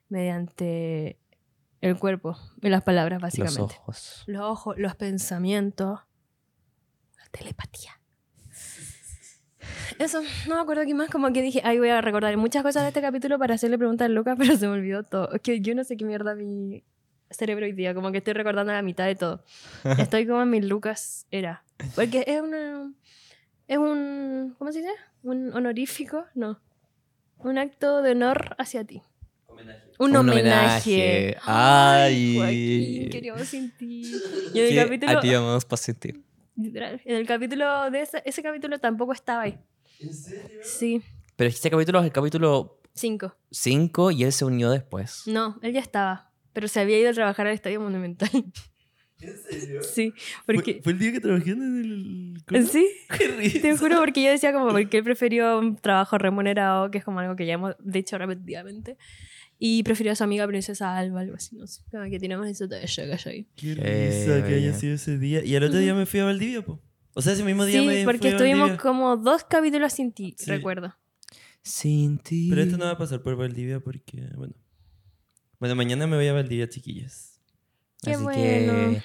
[0.08, 1.18] mediante
[1.80, 3.74] el cuerpo y las palabras, Los básicamente.
[3.80, 4.24] ojos.
[4.26, 6.00] Los ojos, los pensamientos,
[7.18, 7.98] la telepatía.
[9.98, 12.82] Eso, no me acuerdo qué más, como que dije, ay, voy a recordar muchas cosas
[12.82, 15.32] de este capítulo para hacerle preguntas a Lucas, pero se me olvidó todo.
[15.32, 16.82] Es que yo no sé qué mierda mi
[17.34, 19.44] cerebro hoy día, como que estoy recordando la mitad de todo.
[19.98, 21.64] Estoy como en mi Lucas era.
[21.94, 22.92] Porque es una...
[23.68, 24.54] Es un...
[24.58, 24.92] ¿Cómo se dice?
[25.22, 26.60] Un honorífico, no.
[27.38, 29.02] Un acto de honor hacia ti.
[29.98, 31.36] Un, Un homenaje.
[31.36, 31.36] homenaje.
[31.44, 32.36] Ay.
[32.36, 34.12] Joaquín, queríamos sin ti.
[34.54, 35.18] Y en el ¿Qué capítulo...
[35.18, 36.22] haríamos para sentir?
[36.56, 39.58] Literal, En el capítulo de ese, ese capítulo tampoco estaba ahí.
[40.00, 40.60] ¿En serio?
[40.62, 41.02] Sí,
[41.36, 43.34] Pero este capítulo es el capítulo cinco.
[43.50, 45.22] 5 y él se unió después.
[45.26, 46.30] No, él ya estaba.
[46.52, 48.30] Pero se había ido a trabajar al Estadio Monumental.
[49.20, 49.80] ¿En serio?
[49.94, 50.12] Sí,
[50.44, 50.80] ¿Fue, porque...
[50.82, 52.42] fue el día que trabajé en el...
[52.44, 52.60] ¿cómo?
[52.66, 52.86] Sí,
[53.18, 53.60] ¡Qué risa!
[53.62, 57.20] te juro, porque yo decía como, porque él prefirió un trabajo remunerado, que es como
[57.20, 58.96] algo que ya hemos dicho repetidamente,
[59.60, 62.66] y prefirió a su amiga princesa Alba, algo así, no sé, como que tenemos eso
[62.66, 63.46] de ella, ¿cachai?
[63.54, 65.44] Qué Eh, risa que haya sido ese día.
[65.44, 66.82] Y al otro día me fui a Valdivia, po.
[67.14, 68.82] O sea, ese mismo día Sí, me porque fui a estuvimos Valdivia.
[68.82, 70.50] como dos capítulos sin ti, Sí.
[70.50, 70.96] recuerdo.
[71.62, 72.48] Sin ti.
[72.50, 74.54] Pero esto no va a pasar por Valdivia porque, bueno.
[75.62, 77.38] Bueno, mañana me voy a Valdivia, chiquillos.
[78.02, 78.34] Qué Así bueno.
[78.42, 79.02] que.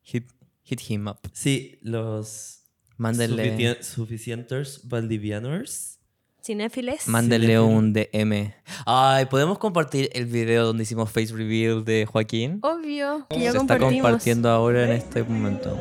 [0.00, 0.30] Hit,
[0.62, 1.18] hit him up.
[1.34, 2.62] Sí, los
[2.96, 5.98] Mándenle, sufici- suficienters valdivianers.
[6.42, 7.06] Cinéfiles.
[7.06, 7.66] mándenle Cinéfilo.
[7.66, 8.54] un DM.
[8.86, 12.60] Ay, ¿podemos compartir el video donde hicimos face reveal de Joaquín?
[12.62, 13.92] Obvio, que Se ya está compartimos.
[13.96, 15.78] compartiendo ahora en este momento.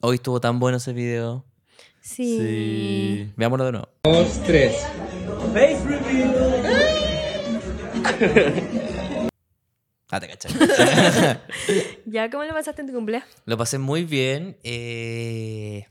[0.00, 1.44] Hoy estuvo tan bueno ese video.
[2.00, 3.28] Sí.
[3.36, 3.88] Veámoslo de nuevo.
[4.04, 4.76] Dos, tres.
[10.14, 10.48] Ah, te caché.
[12.06, 13.26] ¿Ya cómo lo pasaste en tu cumpleaños?
[13.46, 14.58] Lo pasé muy bien.
[14.62, 15.86] eh,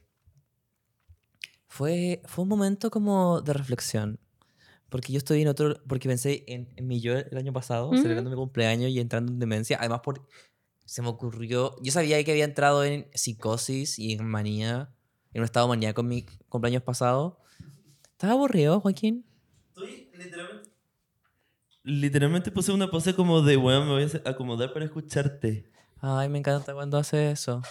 [1.67, 4.19] Fue, fue un momento como de reflexión.
[4.89, 5.81] Porque yo estoy en otro.
[5.87, 7.97] Porque pensé en, en mi yo el año pasado, Ujú.
[7.99, 9.77] celebrando mi cumpleaños y entrando en demencia.
[9.79, 10.27] Además, por,
[10.85, 11.75] se me ocurrió.
[11.81, 14.93] Yo sabía que había entrado en psicosis y en manía.
[15.33, 17.39] En un estado maníaco en mi cumpleaños pasado.
[18.11, 19.25] ¿Estás aburrido, Joaquín?
[20.23, 20.69] Literalmente.
[21.83, 25.71] Literalmente puse una pose como de, weón, me voy a acomodar para escucharte.
[25.99, 27.61] Ay, me encanta cuando hace eso.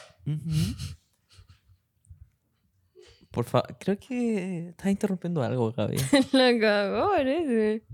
[3.30, 5.96] Por favor, creo que estás interrumpiendo algo, Gaby.
[6.32, 7.84] La cagó, parece.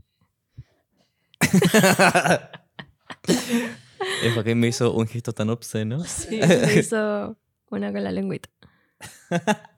[4.35, 6.03] Joaquín me hizo un gesto tan obsceno.
[6.05, 7.37] Sí, me hizo
[7.71, 8.49] una con la lengüita.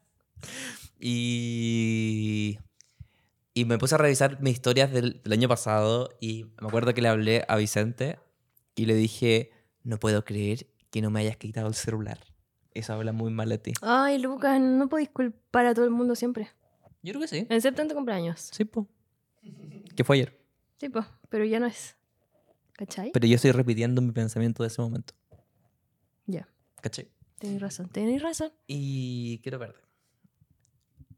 [1.01, 2.59] Y,
[3.59, 7.03] y me puse a revisar mis historias del, del año pasado y me acuerdo que
[7.03, 8.21] le hablé a Vicente
[8.77, 9.51] y le dije,
[9.83, 12.21] no puedo creer que no me hayas quitado el celular.
[12.73, 13.73] Eso habla muy mal de ti.
[13.83, 16.51] Ay, Lucas, no podéis culpar a todo el mundo siempre.
[17.03, 17.47] Yo creo que sí.
[17.51, 18.49] Excepto en tu cumpleaños.
[18.53, 18.87] Sí, po.
[19.97, 20.41] Que fue ayer.
[20.79, 21.97] Sí, po, pero ya no es.
[22.75, 23.11] ¿Cachai?
[23.11, 25.15] Pero yo estoy repitiendo mi pensamiento de ese momento.
[26.27, 26.49] Ya,
[26.81, 27.11] ¿Cachai?
[27.41, 28.53] tenéis razón, tenéis razón.
[28.69, 29.81] Y quiero verde.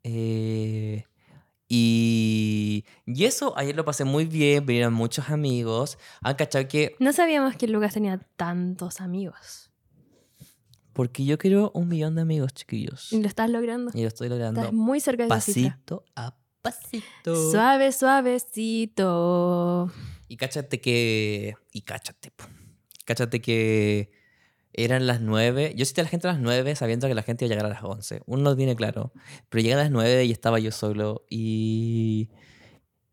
[0.04, 1.04] Eh,
[1.72, 5.98] y, y eso, ayer lo pasé muy bien, vinieron muchos amigos.
[6.20, 9.70] Han cachado que, No sabíamos que Lucas tenía tantos amigos.
[10.94, 13.12] porque yo quiero un millón de amigos, chiquillos.
[13.12, 13.92] Y lo estás logrando.
[13.94, 17.50] Y lo estoy logrando Estás muy cerca de pasito a pasito.
[17.52, 19.92] Suave, suavecito.
[20.26, 21.54] Y cáchate que.
[21.72, 22.32] Y cáchate.
[22.32, 22.46] po.
[23.04, 24.10] Cáchate que
[24.72, 25.74] eran las 9.
[25.76, 27.66] Yo cité a la gente a las 9 sabiendo que la gente iba a llegar
[27.70, 28.22] a las 11.
[28.26, 29.12] Uno no tiene claro.
[29.48, 31.24] Pero llegué a las 9 y estaba yo solo.
[31.28, 32.28] Y.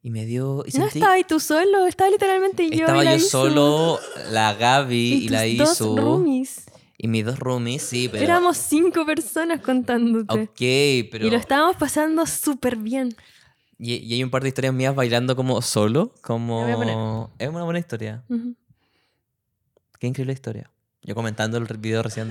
[0.03, 0.63] Y me dio.
[0.65, 2.81] Y No estaba ahí tú solo, estaba literalmente yo.
[2.85, 3.27] estaba y la yo Isu.
[3.29, 3.99] solo,
[4.31, 5.97] la Gaby y, y la tus dos Isu.
[5.97, 6.65] roomies.
[6.99, 8.23] Y mis dos roomies, sí, pero.
[8.23, 10.33] Éramos cinco personas contándote.
[10.33, 11.27] Ok, pero.
[11.27, 13.15] Y lo estábamos pasando súper bien.
[13.79, 16.13] Y, y hay un par de historias mías bailando como solo.
[16.21, 17.29] Como.
[17.37, 18.23] Es una buena historia.
[19.99, 20.71] Qué increíble historia.
[21.07, 22.27] Yo comentando el video recién.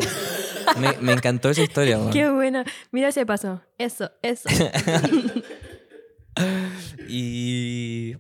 [0.79, 2.13] me, me encantó esa historia, weón.
[2.13, 2.65] Qué buena.
[2.93, 3.63] Mira ese paso.
[3.79, 4.49] Eso, eso.
[7.09, 8.17] Y,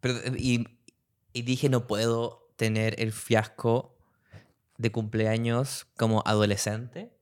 [0.00, 0.66] pero, y,
[1.34, 3.98] y dije, no puedo tener el fiasco
[4.78, 7.12] de cumpleaños como adolescente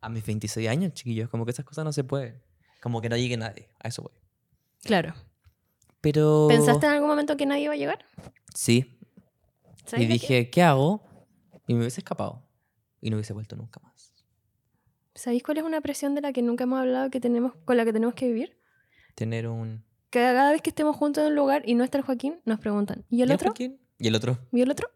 [0.00, 1.30] a mis 26 años, chiquillos.
[1.30, 2.42] Como que esas cosas no se pueden.
[2.82, 3.68] Como que no llegue nadie.
[3.80, 4.12] A eso voy.
[4.82, 5.14] claro.
[6.00, 6.46] Pero...
[6.48, 8.04] ¿Pensaste en algún momento que nadie iba a llegar?
[8.54, 8.98] Sí.
[9.86, 11.02] ¿Sabes Y dije, ¿qué hago?
[11.66, 12.42] Y me hubiese escapado.
[13.00, 14.12] Y no hubiese vuelto nunca más.
[15.14, 17.84] ¿Sabéis cuál es una presión de la que nunca hemos hablado que tenemos, con la
[17.84, 18.58] que tenemos que vivir?
[19.14, 19.84] Tener un...
[20.10, 22.58] Que cada vez que estemos juntos en un lugar y no está el Joaquín, nos
[22.60, 23.48] preguntan, ¿y el ¿Ya, otro?
[23.50, 23.78] Joaquín?
[23.98, 24.38] ¿Y el otro?
[24.52, 24.90] ¿Y el otro?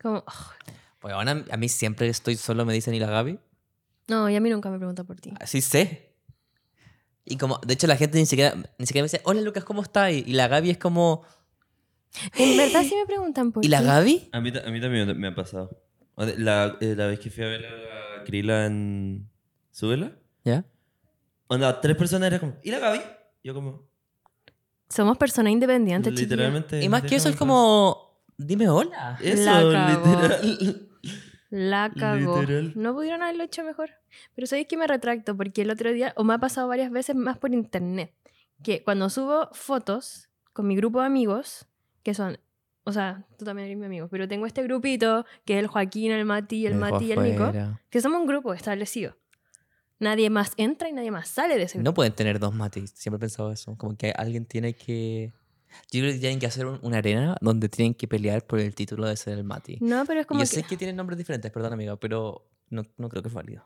[0.00, 0.74] Como, "Ugh".
[0.98, 3.38] Pues ahora a mí siempre estoy solo, me dicen, ¿y la Gaby?
[4.08, 5.32] no, y a mí nunca me preguntan por ti.
[5.40, 6.14] Así sé.
[7.24, 9.82] Y como, de hecho, la gente ni siquiera, ni siquiera me dice, hola Lucas, ¿cómo
[9.82, 10.12] estás?
[10.12, 11.22] Y la Gaby es como,
[12.36, 13.84] En verdad sí me preguntan por ¿y la ti.
[13.86, 14.28] Gaby?
[14.32, 15.70] A mí, ta- a mí también me ha pasado.
[16.14, 19.28] O de- La, eh, la vez que fui a ver a Krila en
[19.70, 20.12] Súbela,
[20.44, 20.64] ¿Ya?
[21.48, 23.00] onda, tres personas era como, ¿y la Gaby?
[23.44, 23.88] Yo como,
[24.88, 26.30] Somos personas independientes, chiquillos.
[26.30, 26.82] literalmente.
[26.82, 29.18] Y más que eso es déjame como, dime hola.
[29.20, 29.38] en paz.
[29.40, 30.12] Eso, La cagó.
[30.12, 30.88] literal.
[31.50, 32.40] La cagó.
[32.40, 32.72] Literal.
[32.76, 33.90] No pudieron haberlo hecho mejor.
[34.34, 37.14] Pero sabéis que me retracto porque el otro día, o me ha pasado varias veces
[37.16, 38.12] más por internet,
[38.62, 41.66] que cuando subo fotos con mi grupo de amigos,
[42.02, 42.38] que son,
[42.84, 46.12] o sea, tú también eres mi amigo, pero tengo este grupito que es el Joaquín,
[46.12, 47.52] el Mati, el Mati y el Nico,
[47.90, 49.16] que somos un grupo establecido.
[49.98, 51.90] Nadie más entra y nadie más sale de ese grupo.
[51.90, 52.90] No pueden tener dos matis.
[52.96, 53.76] Siempre he pensado eso.
[53.76, 55.30] Como que alguien tiene que...
[55.92, 58.74] Yo creo que tienen que hacer un- una arena donde tienen que pelear por el
[58.74, 59.76] título de ser el Mati.
[59.82, 60.54] No, pero es Y como yo que...
[60.56, 63.62] sé que tienen nombres diferentes, perdón, amiga, pero no, no creo que es válido.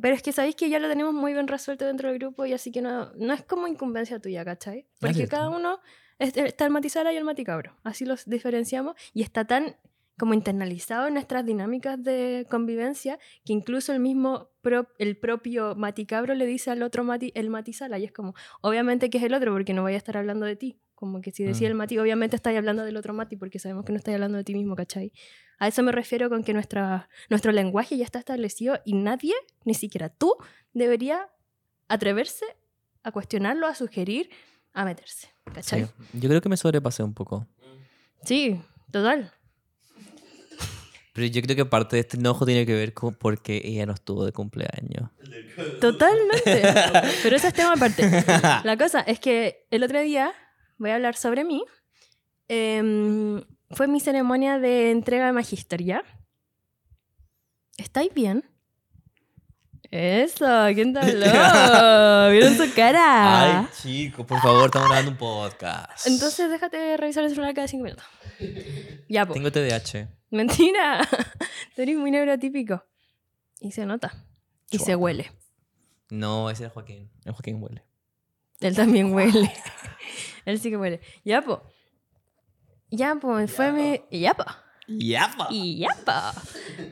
[0.00, 2.52] Pero es que sabéis que ya lo tenemos muy bien resuelto dentro del grupo y
[2.54, 4.88] así que no, no es como incumbencia tuya, ¿cachai?
[5.00, 5.78] Porque cada uno
[6.22, 7.76] está el matizala y el maticabro.
[7.84, 9.76] Así los diferenciamos y está tan
[10.18, 16.34] como internalizado en nuestras dinámicas de convivencia que incluso el mismo pro- el propio maticabro
[16.34, 19.52] le dice al otro mati el matizala y es como obviamente que es el otro
[19.52, 21.70] porque no voy a estar hablando de ti como que si decía Mm.
[21.72, 24.44] el mati obviamente estáis hablando del otro mati porque sabemos que no estáis hablando de
[24.44, 25.12] ti mismo ¿cachai?
[25.58, 29.72] a eso me refiero con que nuestra, nuestro lenguaje ya está establecido y nadie ni
[29.74, 30.34] siquiera tú
[30.74, 31.30] debería
[31.88, 32.44] atreverse
[33.02, 34.30] a cuestionarlo a sugerir
[34.72, 35.84] a meterse ¿cachai?
[35.84, 35.90] Sí.
[36.14, 37.46] Yo creo que me sobrepasé un poco.
[38.24, 39.32] sí total
[41.12, 43.92] Pero yo creo que parte de este enojo tiene que ver con porque ella no
[43.92, 45.10] estuvo de cumpleaños.
[45.80, 46.62] Totalmente.
[47.22, 48.02] Pero ese es tema aparte.
[48.64, 50.32] La cosa es que el otro día,
[50.78, 51.62] voy a hablar sobre mí,
[52.48, 56.02] em, fue mi ceremonia de entrega de magister, ¿ya?
[57.76, 58.44] ¿Estáis bien?
[59.92, 62.30] Eso, ¿quién te habló?
[62.32, 63.60] ¿Vieron su cara?
[63.60, 66.06] Ay, chico, por favor, estamos grabando un podcast.
[66.06, 68.06] Entonces déjate revisar el celular cada cinco minutos.
[69.10, 69.34] Ya, pues.
[69.34, 70.08] Tengo TDAH.
[70.30, 71.06] Mentira.
[71.76, 72.82] Tú eres muy neurotípico.
[73.60, 74.24] Y se nota.
[74.70, 75.30] Y se huele.
[76.08, 77.10] No, ese es Joaquín.
[77.26, 77.84] El Joaquín huele.
[78.60, 79.52] Él también huele.
[80.46, 81.02] Él sí que huele.
[81.22, 81.64] Ya, po.
[82.88, 83.46] Ya, po.
[83.46, 84.00] Fue mi.
[84.10, 84.44] Ya, po.
[84.88, 85.48] ¡Yapa!
[85.50, 86.12] Y ya, po.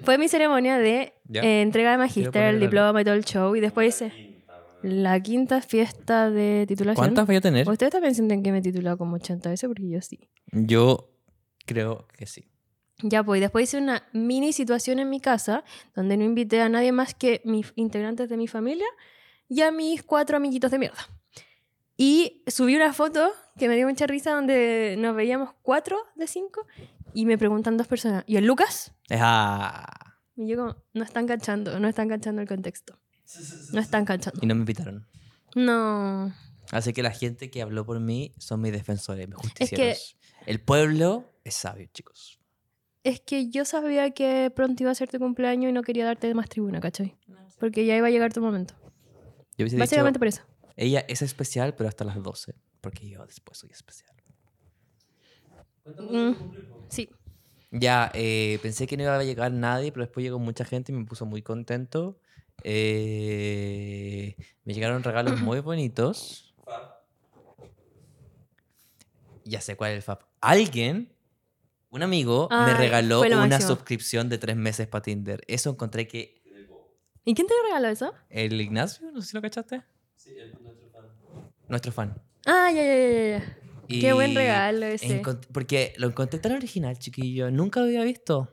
[0.04, 1.42] Fue mi ceremonia de Ya.
[1.42, 3.54] eh, entrega de magister, el diploma y todo el show.
[3.54, 4.42] Y después hice
[4.82, 7.06] la quinta fiesta de titulación.
[7.06, 7.68] ¿Cuántas voy a tener?
[7.68, 9.68] ¿Ustedes también sienten que me he titulado como 80 veces?
[9.68, 10.28] Porque yo sí.
[10.52, 11.10] Yo
[11.66, 12.50] creo que sí.
[13.02, 15.64] Ya, pues, y después hice una mini situación en mi casa
[15.94, 18.86] donde no invité a nadie más que mis integrantes de mi familia
[19.48, 20.98] y a mis cuatro amiguitos de mierda.
[21.96, 26.66] Y subí una foto que me dio mucha risa donde nos veíamos cuatro de cinco
[27.12, 28.92] y me preguntan dos personas, ¿y el Lucas?
[29.10, 30.09] Ah,
[30.40, 32.98] Y yo como, no están cachando, no están cachando el contexto.
[33.72, 34.40] No están cachando.
[34.42, 35.06] y no me invitaron.
[35.54, 36.34] No.
[36.72, 40.16] Así que la gente que habló por mí son mis defensores, mis que- justicieros.
[40.46, 42.40] El pueblo es sabio, chicos.
[43.04, 46.32] Es que yo sabía que pronto iba a ser tu cumpleaños y no quería darte
[46.34, 47.16] más tribuna, ¿cachai?
[47.58, 48.74] Porque ya iba a llegar tu momento.
[49.58, 50.42] Yo Básicamente dicho, por eso.
[50.76, 52.54] ella es especial, pero hasta las 12.
[52.80, 54.14] Porque yo después soy especial.
[56.10, 56.32] Mm,
[56.88, 57.08] sí.
[57.70, 60.94] Ya, eh, pensé que no iba a llegar nadie, pero después llegó mucha gente y
[60.94, 62.18] me puso muy contento.
[62.64, 66.54] Eh, me llegaron regalos muy bonitos.
[69.44, 70.22] Ya sé cuál es el FAP.
[70.40, 71.12] Alguien,
[71.90, 73.68] un amigo, me regaló una máximo.
[73.68, 75.42] suscripción de tres meses para Tinder.
[75.46, 76.40] Eso encontré que
[77.24, 78.14] ¿Y quién te regaló eso?
[78.30, 79.82] el Ignacio, no sé si lo cachaste.
[81.68, 82.20] Nuestro fan.
[82.46, 83.59] Ah, ya, ya, ya, ya.
[83.98, 85.22] Qué buen Y regalo ese.
[85.52, 87.50] porque lo encontré tan original, chiquillo.
[87.50, 88.52] Nunca lo había visto.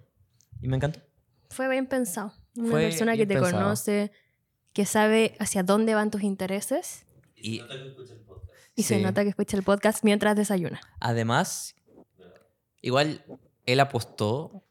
[0.62, 1.02] Y me encantó.
[1.50, 2.34] Fue bien pensado.
[2.56, 3.62] Una Fue persona que te pensado.
[3.64, 4.12] conoce,
[4.74, 7.62] que sabe hacia dónde van tus intereses Y
[8.76, 9.02] y se Sí.
[9.04, 10.80] nota que escucha el podcast mientras desayuna.
[11.00, 11.76] además,
[12.82, 13.24] igual
[13.66, 14.64] él apostó.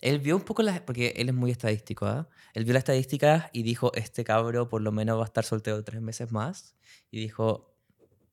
[0.00, 0.80] Él vio un poco las.
[0.80, 2.28] Porque él es muy estadístico, ¿ah?
[2.54, 5.82] Él vio las estadísticas y dijo: Este cabro por lo menos va a estar soltero
[5.84, 6.74] tres meses más.
[7.10, 7.72] Y dijo: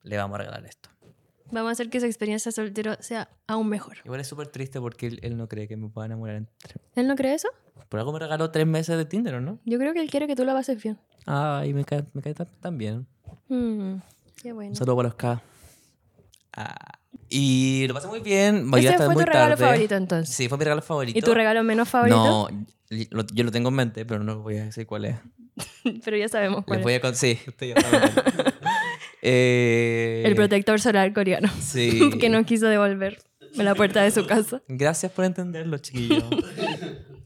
[0.04, 0.90] Le vamos a regalar esto.
[1.52, 3.98] Vamos a hacer que esa experiencia soltero sea aún mejor.
[4.06, 6.78] Igual es súper triste porque él, él no cree que me pueda enamorar en tres-
[6.96, 7.50] ¿Él no cree eso?
[7.90, 9.60] Por algo me regaló tres meses de Tinder, ¿o no?
[9.66, 11.00] Yo creo que él quiere que tú lo pases bien.
[11.26, 13.08] Ay, me cae, me cae tan, tan bien.
[13.48, 13.96] Mm,
[14.42, 14.72] qué bueno.
[14.72, 15.42] Un saludo para los K.
[16.54, 18.70] Ah, y lo pasé muy bien.
[18.70, 19.66] Voy Ese fue muy tu regalo tarde.
[19.66, 20.36] favorito entonces.
[20.36, 21.18] Sí, fue mi regalo favorito.
[21.18, 22.18] ¿Y tu regalo menos favorito?
[22.50, 22.50] No,
[22.90, 25.18] y- lo- yo lo tengo en mente, pero no voy a decir cuál es.
[26.06, 26.84] Pero ya sabemos cuál Les es.
[26.86, 28.00] voy a con- Sí, usted ya sabe.
[29.22, 31.50] Eh, El protector solar coreano.
[31.62, 32.10] Sí.
[32.20, 33.20] que no quiso devolver
[33.56, 34.62] en la puerta de su casa.
[34.68, 36.24] Gracias por entenderlo, chiquillo.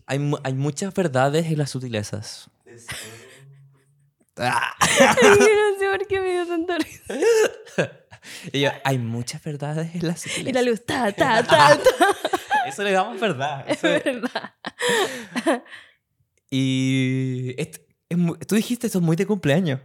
[0.05, 2.49] hay, mu- hay muchas verdades en las sutilezas.
[4.35, 4.73] Ah.
[4.99, 7.13] Yo no sé por qué me dio tanta risa.
[8.51, 10.63] Y yo, hay muchas verdades en las Y sutilezas.
[10.63, 12.07] la luz, ta, ta, ta, ta.
[12.67, 13.63] Eso le damos verdad.
[13.67, 14.53] Es Eso es- verdad.
[16.49, 17.81] Y es
[18.47, 19.81] tú dijiste esto es muy de cumpleaños.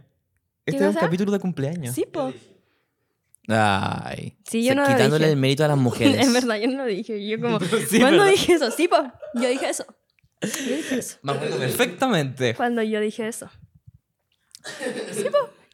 [0.69, 1.93] Este es un capítulo de cumpleaños.
[1.95, 2.33] Sí, po.
[3.47, 4.37] Ay.
[4.47, 5.31] Sí, yo O sea, no lo Quitándole dije.
[5.33, 6.25] el mérito a las mujeres.
[6.27, 7.27] En verdad, yo no lo dije.
[7.27, 7.59] Yo como,
[7.89, 8.31] Sí, ¿cuándo ¿verdad?
[8.31, 8.71] dije eso?
[8.71, 8.97] Sí, po.
[9.35, 9.85] Yo dije eso.
[10.41, 11.17] Yo dije eso.
[11.23, 12.53] Me acuerdo perfectamente.
[12.55, 13.49] Cuando yo dije eso.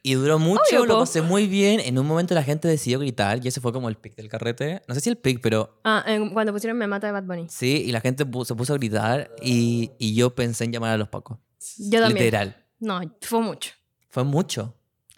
[0.03, 0.99] Y duró mucho, Obvio, lo po.
[1.01, 1.79] pasé muy bien.
[1.79, 4.83] En un momento la gente decidió gritar y ese fue como el pic del carrete.
[4.87, 7.47] No sé si el pic, pero Ah, en- cuando pusieron Me Mata de Bad Bunny.
[7.49, 7.83] sí.
[7.87, 11.09] Y la gente se puso a gritar y, y yo pensé en llamar a los
[11.09, 11.39] pacos.
[11.79, 12.23] Yo también.
[12.25, 12.65] Literal.
[12.79, 13.71] No, fue mucho.
[14.09, 14.75] Fue mucho.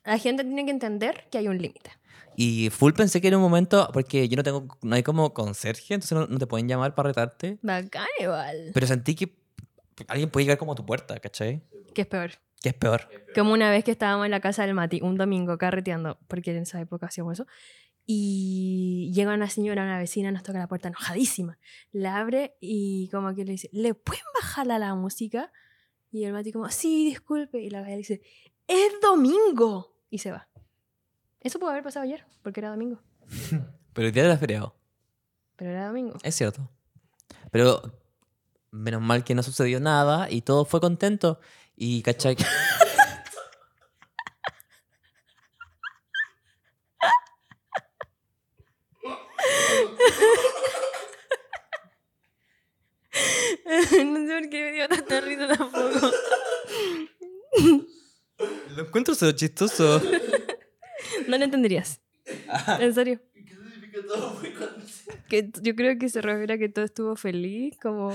[0.08, 1.92] La gente tiene que entender que hay un límite.
[2.38, 5.96] Y full pensé que era un momento, porque yo no tengo, no hay como conserje,
[5.96, 7.58] entonces no, no te pueden llamar para retarte.
[7.62, 8.72] Bacán igual.
[8.74, 9.36] Pero sentí que
[10.08, 11.62] alguien puede llegar como a tu puerta, ¿cachai?
[11.94, 12.32] Que es peor.
[12.62, 13.10] Que es peor.
[13.36, 16.64] Como una vez que estábamos en la casa del Mati, un domingo carreteando, porque en
[16.64, 17.48] esa época hacíamos eso,
[18.06, 21.60] y llega una señora, una vecina, nos toca la puerta enojadísima.
[21.92, 25.52] La abre y como que le dice, ¿le pueden bajar a la música?
[26.12, 27.62] Y el Mati como, sí, disculpe.
[27.62, 28.22] Y la le dice,
[28.68, 29.97] es domingo.
[30.10, 30.48] Y se va.
[31.42, 33.00] Eso pudo haber pasado ayer, porque era domingo.
[33.94, 34.76] Pero el día era feriado.
[35.56, 36.18] Pero era domingo.
[36.24, 36.70] Es cierto.
[37.52, 37.82] Pero
[38.72, 41.40] menos mal que no sucedió nada y todo fue contento.
[41.76, 42.36] Y, ¿cachai?
[53.68, 56.12] no sé por qué me dio tanta risa tampoco.
[59.18, 60.02] Eso chistoso.
[61.28, 62.00] No lo entenderías.
[62.80, 63.20] En serio.
[65.30, 68.14] Que yo creo que se refiere a que todo estuvo feliz, como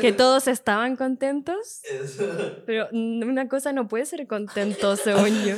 [0.00, 1.82] que todos estaban contentos.
[2.66, 5.56] Pero una cosa no puede ser contento, según yo.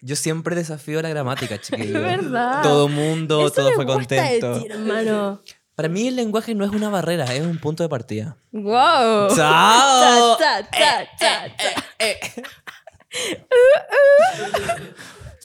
[0.00, 2.00] Yo siempre desafío la gramática, Es chiquillo.
[2.00, 2.62] verdad.
[2.62, 4.60] Todo mundo, Eso todo me fue gusta de contento.
[4.60, 5.42] ti, hermano.
[5.74, 8.38] Para mí el lenguaje no es una barrera, es un punto de partida.
[8.52, 9.34] ¡Wow!
[9.36, 10.36] ¡Chao!
[10.38, 11.54] Ta, ta, ta,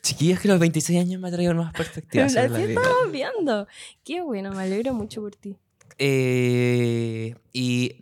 [0.01, 2.34] Chiquillos, que los 26 años me ha traído nuevas perspectivas.
[2.34, 2.82] sobre la Así vida.
[2.82, 3.67] estamos viendo.
[4.03, 5.55] Qué bueno, me alegro mucho por ti.
[5.99, 7.95] Eh, y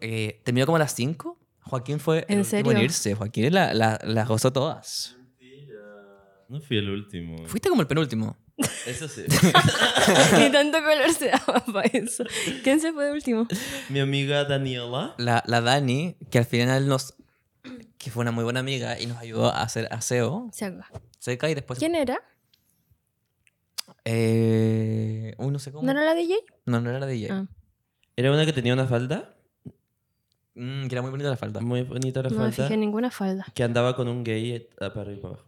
[0.00, 1.38] eh, terminó como a las 5.
[1.62, 2.82] Joaquín fue ¿En el último en serio?
[2.84, 3.14] irse.
[3.14, 5.16] Joaquín la- la- las gozó todas.
[6.48, 7.46] No fui el último.
[7.48, 8.36] Fuiste como el penúltimo.
[8.86, 9.22] Eso sí.
[10.38, 12.22] Ni tanto color se daba para eso.
[12.62, 13.48] ¿Quién se fue de último?
[13.88, 15.14] Mi amiga Daniela.
[15.18, 17.14] La, la Dani, que al final nos...
[18.04, 20.88] que fue una muy buena amiga y nos ayudó a hacer aseo Se acaba.
[21.18, 21.78] seca y después...
[21.78, 22.20] ¿Quién era?
[24.04, 25.84] Eh, uy, no sé cómo.
[25.84, 26.36] ¿No era la DJ?
[26.66, 27.28] No, no era la DJ.
[27.32, 27.46] Ah.
[28.16, 29.34] Era una que tenía una falda.
[30.54, 31.60] Mm, que era muy bonita la falda.
[31.60, 32.68] Muy bonita la No me falda.
[32.68, 33.46] fijé ninguna falda.
[33.54, 35.44] Que andaba con un gay eh, para arriba y para abajo.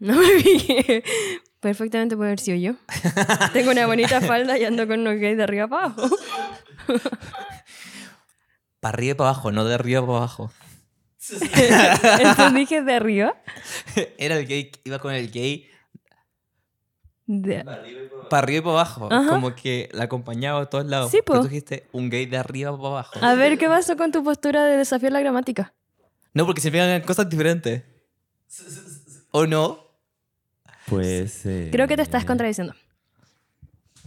[0.00, 1.02] No me fijé.
[1.60, 2.74] Perfectamente puede haber sido yo.
[3.54, 6.08] Tengo una bonita falda y ando con unos gays de arriba para abajo.
[8.80, 10.52] Para arriba y para abajo, no de arriba para abajo.
[12.20, 13.34] Entonces dije de arriba.
[14.18, 15.68] Era el gay, iba con el gay
[17.26, 19.08] De- para arriba y para abajo.
[19.10, 19.28] Ajá.
[19.30, 21.10] Como que la acompañaba a todos lados.
[21.10, 23.18] Sí, Pero tú dijiste un gay de arriba para abajo.
[23.22, 25.74] A ver, ¿qué pasó con tu postura de desafiar la gramática?
[26.34, 27.82] No, porque significan cosas diferentes.
[29.32, 29.80] ¿O no?
[30.86, 31.44] Pues.
[31.46, 32.74] eh, Creo que te estás contradiciendo.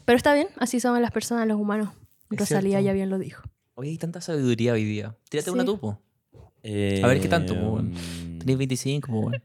[0.06, 1.90] Pero está bien, así somos las personas, los humanos.
[2.32, 2.86] Es Rosalía cierto.
[2.86, 3.44] ya bien lo dijo.
[3.76, 5.16] Oye, hay tanta sabiduría hoy día.
[5.30, 5.54] Tírate Sí.
[5.54, 6.00] una tú, po.
[6.64, 7.94] Eh, A ver, ¿qué tanto, weón?
[8.40, 9.44] Tenés 25, po, weón.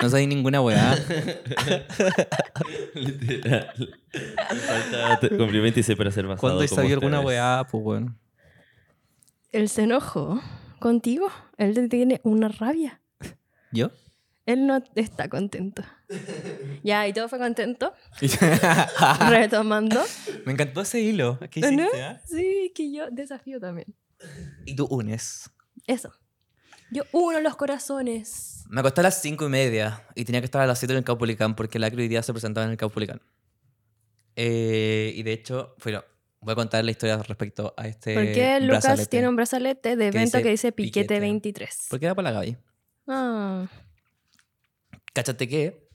[0.00, 0.96] No sabes ninguna weá.
[2.94, 3.72] Literal.
[4.12, 8.18] Me falta te- cumplir 26 para ser basado ¿Cuándo sabido alguna weá, pues weón?
[9.52, 10.40] Él se enojó
[10.80, 11.28] contigo.
[11.58, 13.00] Él tiene una rabia.
[13.70, 13.90] ¿Yo?
[14.44, 15.84] Él no está contento.
[16.82, 17.94] Ya, y todo fue contento.
[19.28, 20.02] Retomando.
[20.44, 21.38] Me encantó ese hilo.
[21.50, 21.68] ¿Qué ¿No?
[21.70, 22.20] hiciste, ah?
[22.26, 23.94] Sí, que yo desafío también.
[24.66, 25.48] Y tú unes.
[25.86, 26.12] Eso.
[26.92, 28.64] Yo uno los corazones.
[28.68, 30.98] Me acosté a las 5 y media y tenía que estar a las 7 en
[30.98, 33.20] el Caupolicán porque la hoy día se presentaba en el Caupolicán.
[34.36, 36.04] Eh, y de hecho, bueno,
[36.40, 38.14] voy a contar la historia respecto a este.
[38.14, 39.08] ¿Por qué Lucas brazalete.
[39.10, 41.20] tiene un brazalete de que evento dice que dice Piquete, piquete.
[41.20, 41.86] 23?
[41.88, 42.56] ¿Por qué era para la Gaby?
[43.08, 43.66] Ah.
[45.14, 45.88] Cáchate que.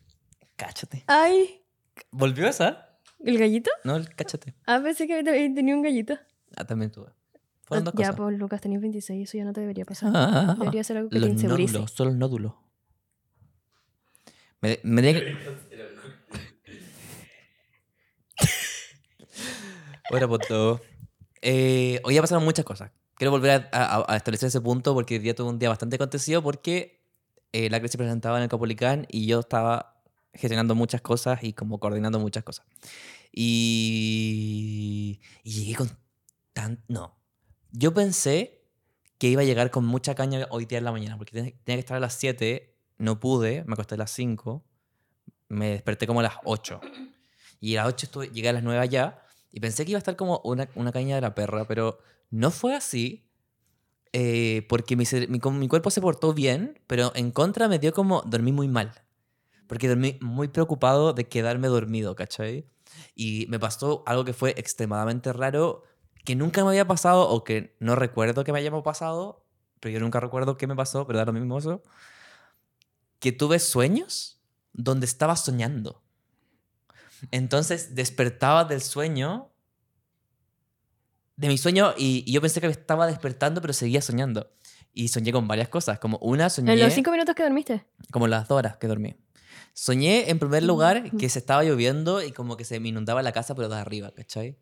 [0.56, 1.04] Cáchate.
[1.08, 1.64] Ay,
[2.12, 3.00] ¿Volvió esa?
[3.24, 3.72] ¿el gallito?
[3.84, 4.54] No, el cáchate.
[4.66, 6.18] Ah, pensé que te- tenía un gallito.
[6.56, 7.10] Ah, también tuve.
[7.68, 8.16] Fueron dos ya, cosas.
[8.16, 10.12] pues Lucas, tenías 26, eso ya no te debería pasar.
[10.16, 11.74] Ah, Debería ser algo que te los insegurice.
[11.74, 12.64] nódulos, solo el nódulo.
[14.62, 15.38] Me, me que-
[20.10, 20.82] Bueno, pues todo.
[21.42, 22.92] Eh, hoy ya pasaron muchas cosas.
[23.16, 25.96] Quiero volver a, a- a establecer ese punto porque hoy día tuve un día bastante
[25.98, 27.04] acontecido porque
[27.52, 30.02] eh, la Cre se presentaba en el Capolicán y yo estaba
[30.34, 32.66] gestionando muchas cosas y como coordinando muchas cosas.
[33.34, 35.90] Y, y llegué con
[36.54, 36.84] tan...
[36.88, 37.16] No.
[37.72, 38.62] Yo pensé
[39.18, 41.80] que iba a llegar con mucha caña hoy día en la mañana porque tenía que
[41.80, 44.64] estar a las 7, no pude, me acosté a las 5,
[45.50, 46.80] me desperté como a las 8.
[47.60, 50.00] Y a las 8 estuve, llegué a las 9 allá y pensé que iba a
[50.00, 52.00] estar como una, una caña de la perra, pero
[52.30, 53.24] no fue así.
[54.14, 58.22] eh, porque mi, mi, mi cuerpo se portó bien, pero en contra me dio como
[58.24, 58.94] dormí muy mal.
[59.68, 62.68] Porque dormí muy preocupado de quedarme dormido, ¿cachai?
[63.16, 65.84] Y me pasó algo que fue extremadamente raro,
[66.28, 69.46] que nunca me había pasado o que no recuerdo que me haya pasado,
[69.80, 71.82] pero yo nunca recuerdo qué me pasó, pero da lo mismo eso.
[73.20, 74.38] que tuve sueños
[74.74, 76.04] donde estaba soñando.
[77.32, 79.54] Entonces despertaba del sueño,
[81.38, 84.52] de mi sueño, y, y yo pensé que me estaba despertando, pero seguía soñando.
[84.92, 87.88] Y soñé con varias cosas, como una soñé En los cinco minutos que dormiste.
[88.12, 89.16] como las dos horas que dormí.
[89.72, 93.32] Soñé en primer lugar que se estaba lloviendo y como que se me inundaba la
[93.32, 94.58] casa, pero de arriba, ¿cachai?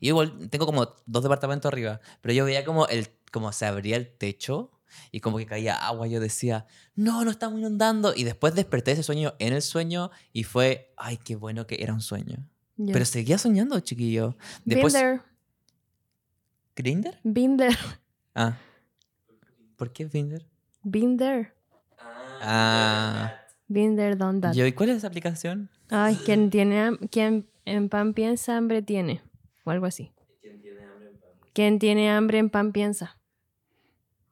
[0.00, 4.08] Igual tengo como dos departamentos arriba, pero yo veía como, el, como se abría el
[4.16, 4.70] techo
[5.10, 6.06] y como que caía agua.
[6.06, 8.14] Yo decía, no, no estamos inundando.
[8.14, 11.92] Y después desperté ese sueño en el sueño y fue, ay, qué bueno que era
[11.92, 12.46] un sueño.
[12.76, 12.92] Ya.
[12.92, 14.36] Pero seguía soñando, chiquillo.
[14.64, 15.20] Después, there.
[16.76, 17.18] ¿Grinder?
[17.22, 17.76] There.
[18.34, 18.58] Ah.
[19.76, 20.44] ¿Por qué Grinder?
[20.82, 21.52] Been there.
[22.42, 23.32] Ah.
[23.68, 24.54] Done that.
[24.54, 25.70] Yo, ¿Y cuál es esa aplicación?
[25.88, 29.22] Ay, quien tiene quien en pan piensa, hambre tiene.
[29.64, 30.12] O algo así.
[31.52, 33.18] Quien tiene hambre en pan piensa.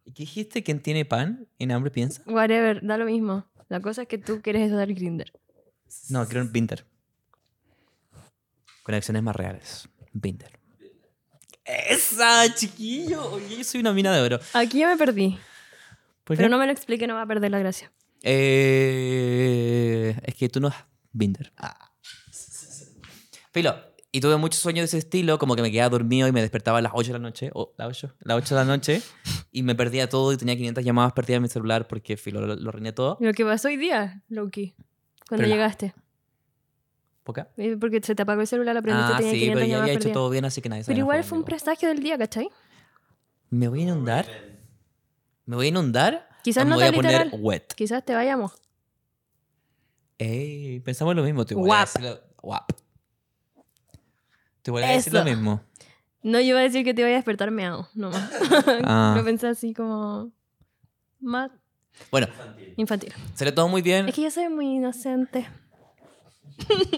[0.04, 0.62] ¿Y qué dijiste?
[0.62, 2.22] ¿Quién tiene pan y hambre piensa?
[2.26, 3.46] Whatever, da lo mismo.
[3.68, 5.32] La cosa es que tú quieres usar Grinder.
[6.08, 6.84] No, creo en Binder.
[8.82, 9.88] Conexiones más reales.
[10.12, 10.58] Binder.
[11.64, 13.32] ¡Esa, chiquillo!
[13.32, 14.38] Oye, yo soy una mina de oro.
[14.54, 15.38] Aquí ya me perdí.
[16.24, 16.50] ¿Por Pero qué?
[16.50, 17.92] no me lo explique, no va a perder la gracia.
[18.22, 21.52] Eh, es que tú no has Binder.
[21.56, 21.92] Ah.
[23.52, 26.40] Filo, y tuve muchos sueños de ese estilo, como que me quedaba dormido y me
[26.42, 29.02] despertaba a las 8 de la noche, o las 8, las 8 de la noche,
[29.50, 32.54] y me perdía todo y tenía 500 llamadas perdidas en mi celular porque, filo, lo,
[32.54, 33.16] lo reiné todo.
[33.20, 34.74] Lo que pasó hoy día, Loki.
[35.28, 35.94] Cuando Pero la- llegaste.
[37.24, 37.76] ¿Por qué?
[37.80, 39.98] Porque se te apagó el celular, aprendiste, Ah, tenía sí, 500 pero ya había hecho
[40.00, 40.14] perdidas.
[40.14, 42.48] todo bien, así que nadie Pero igual fue un presagio del día, ¿cachai?
[43.50, 44.26] ¿Me voy a inundar?
[45.46, 46.28] ¿Me voy a inundar?
[46.42, 47.40] Quizás o me no voy a poner literal.
[47.40, 47.72] wet.
[47.74, 48.52] Quizás te vayamos.
[50.18, 51.44] Ey, pensamos lo mismo.
[51.44, 51.88] Te voy a Guap.
[52.00, 52.70] lo- guap.
[54.62, 55.62] Te voy a decir lo mismo.
[56.22, 58.30] No, yo iba a decir que te iba a despertar meado, nomás.
[58.84, 59.14] Ah.
[59.16, 60.30] Lo pensé así como...
[61.20, 61.50] Más
[62.10, 62.28] Bueno,
[62.76, 63.12] infantil.
[63.34, 64.08] salió todo muy bien.
[64.08, 65.46] Es que yo soy muy inocente.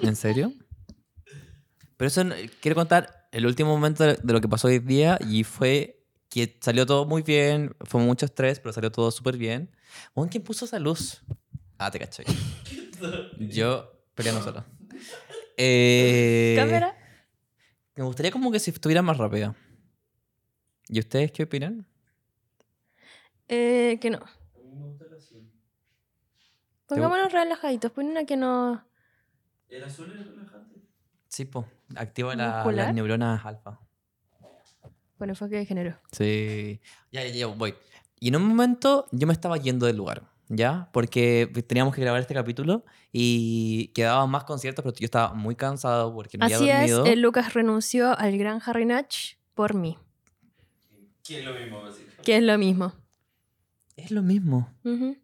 [0.03, 0.53] ¿En serio?
[1.97, 5.19] Pero eso, no- quiero contar el último momento de de lo que pasó hoy día
[5.29, 9.71] y fue que salió todo muy bien, fue mucho estrés, pero salió todo súper bien.
[10.15, 11.23] Bueno, ¿Quién puso esa luz?
[11.79, 12.25] Ah, te caché.
[13.39, 14.65] Yo peleando solo.
[15.57, 16.97] Eh, ¿Cámara?
[17.97, 19.55] Me gustaría como que si estuviera más rápida.
[20.89, 21.87] ¿Y ustedes qué opinan?
[23.49, 24.21] Eh, que no.
[26.87, 27.91] Pongámonos relajaditos.
[27.93, 28.85] Pon una que no...
[29.69, 30.81] El azul es relajante.
[31.29, 31.67] Sí, po.
[31.97, 33.81] Activa las neuronas alfa.
[35.19, 35.99] Con enfoque de género.
[36.13, 36.81] Sí.
[37.11, 37.75] Ya, ya, ya, voy.
[38.21, 40.89] Y en un momento yo me estaba yendo del lugar, ¿ya?
[40.93, 46.13] Porque teníamos que grabar este capítulo y quedaban más conciertos, pero yo estaba muy cansado
[46.15, 47.13] porque no Así había es, dormido.
[47.13, 49.97] el Lucas renunció al gran Harry Natch por mí.
[51.23, 52.23] Que es lo mismo, básicamente.
[52.23, 52.93] Que es lo mismo.
[53.97, 55.17] Es lo mismo, Ujú.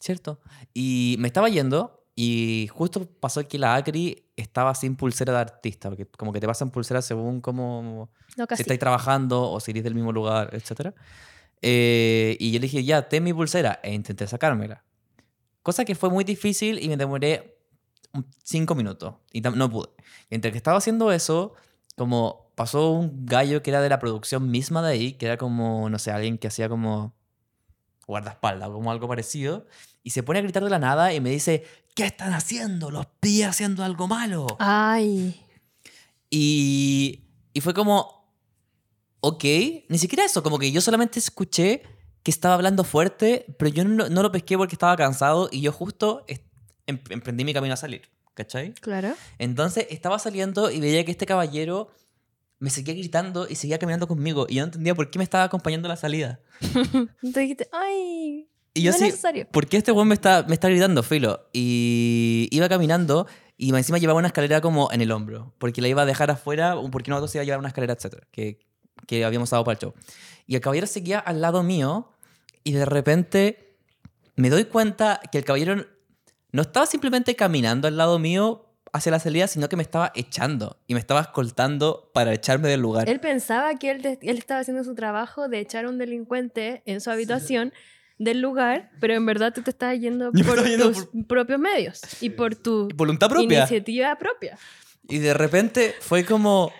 [0.00, 0.40] ¿cierto?
[0.72, 5.88] Y me estaba yendo y justo pasó que la Acri estaba sin pulsera de artista,
[5.88, 9.82] porque como que te pasan pulseras según cómo No, si estáis trabajando o si eres
[9.84, 10.94] del mismo lugar, etc.
[11.62, 13.80] Eh, y yo le dije, ya, ten mi pulsera.
[13.82, 14.84] E intenté sacármela.
[15.62, 17.58] Cosa que fue muy difícil y me demoré
[18.42, 19.14] cinco minutos.
[19.32, 19.88] Y no pude.
[20.30, 21.54] Y entre que estaba haciendo eso,
[21.96, 25.88] como pasó un gallo que era de la producción misma de ahí, que era como,
[25.90, 27.14] no sé, alguien que hacía como
[28.06, 29.66] guardaespaldas o como algo parecido.
[30.02, 32.90] Y se pone a gritar de la nada y me dice, ¿qué están haciendo?
[32.90, 34.46] Los pillé haciendo algo malo.
[34.58, 35.44] Ay.
[36.30, 38.17] Y, y fue como,
[39.20, 39.44] ok,
[39.88, 41.82] ni siquiera eso, como que yo solamente escuché
[42.22, 45.72] que estaba hablando fuerte, pero yo no, no lo pesqué porque estaba cansado y yo
[45.72, 46.40] justo es-
[46.86, 48.02] em- emprendí mi camino a salir,
[48.34, 48.72] ¿cachai?
[48.74, 49.14] Claro.
[49.38, 51.90] Entonces estaba saliendo y veía que este caballero
[52.60, 55.44] me seguía gritando y seguía caminando conmigo y yo no entendía por qué me estaba
[55.44, 56.40] acompañando a la salida.
[56.92, 58.48] Entonces dijiste, ay.
[58.74, 59.46] Y yo no es sí, necesario.
[59.50, 61.48] ¿por qué este weón me está, me está gritando, filo?
[61.52, 66.02] Y iba caminando y encima llevaba una escalera como en el hombro, porque la iba
[66.02, 68.60] a dejar afuera, o porque nosotros iba a llevar una escalera, etcétera, que,
[69.06, 69.94] que habíamos dado para el show.
[70.46, 72.10] Y el caballero seguía al lado mío
[72.64, 73.76] y de repente
[74.36, 75.86] me doy cuenta que el caballero
[76.52, 80.78] no estaba simplemente caminando al lado mío hacia la salida, sino que me estaba echando
[80.86, 83.08] y me estaba escoltando para echarme del lugar.
[83.08, 87.10] Él pensaba que él, estaba haciendo su trabajo de echar a un delincuente en su
[87.10, 87.72] habitación
[88.18, 92.30] del lugar, pero en verdad tú te estabas yendo por yendo tus propios medios y
[92.30, 93.60] por tu Voluntad propia.
[93.60, 94.58] iniciativa propia.
[95.08, 96.72] Y de repente fue como,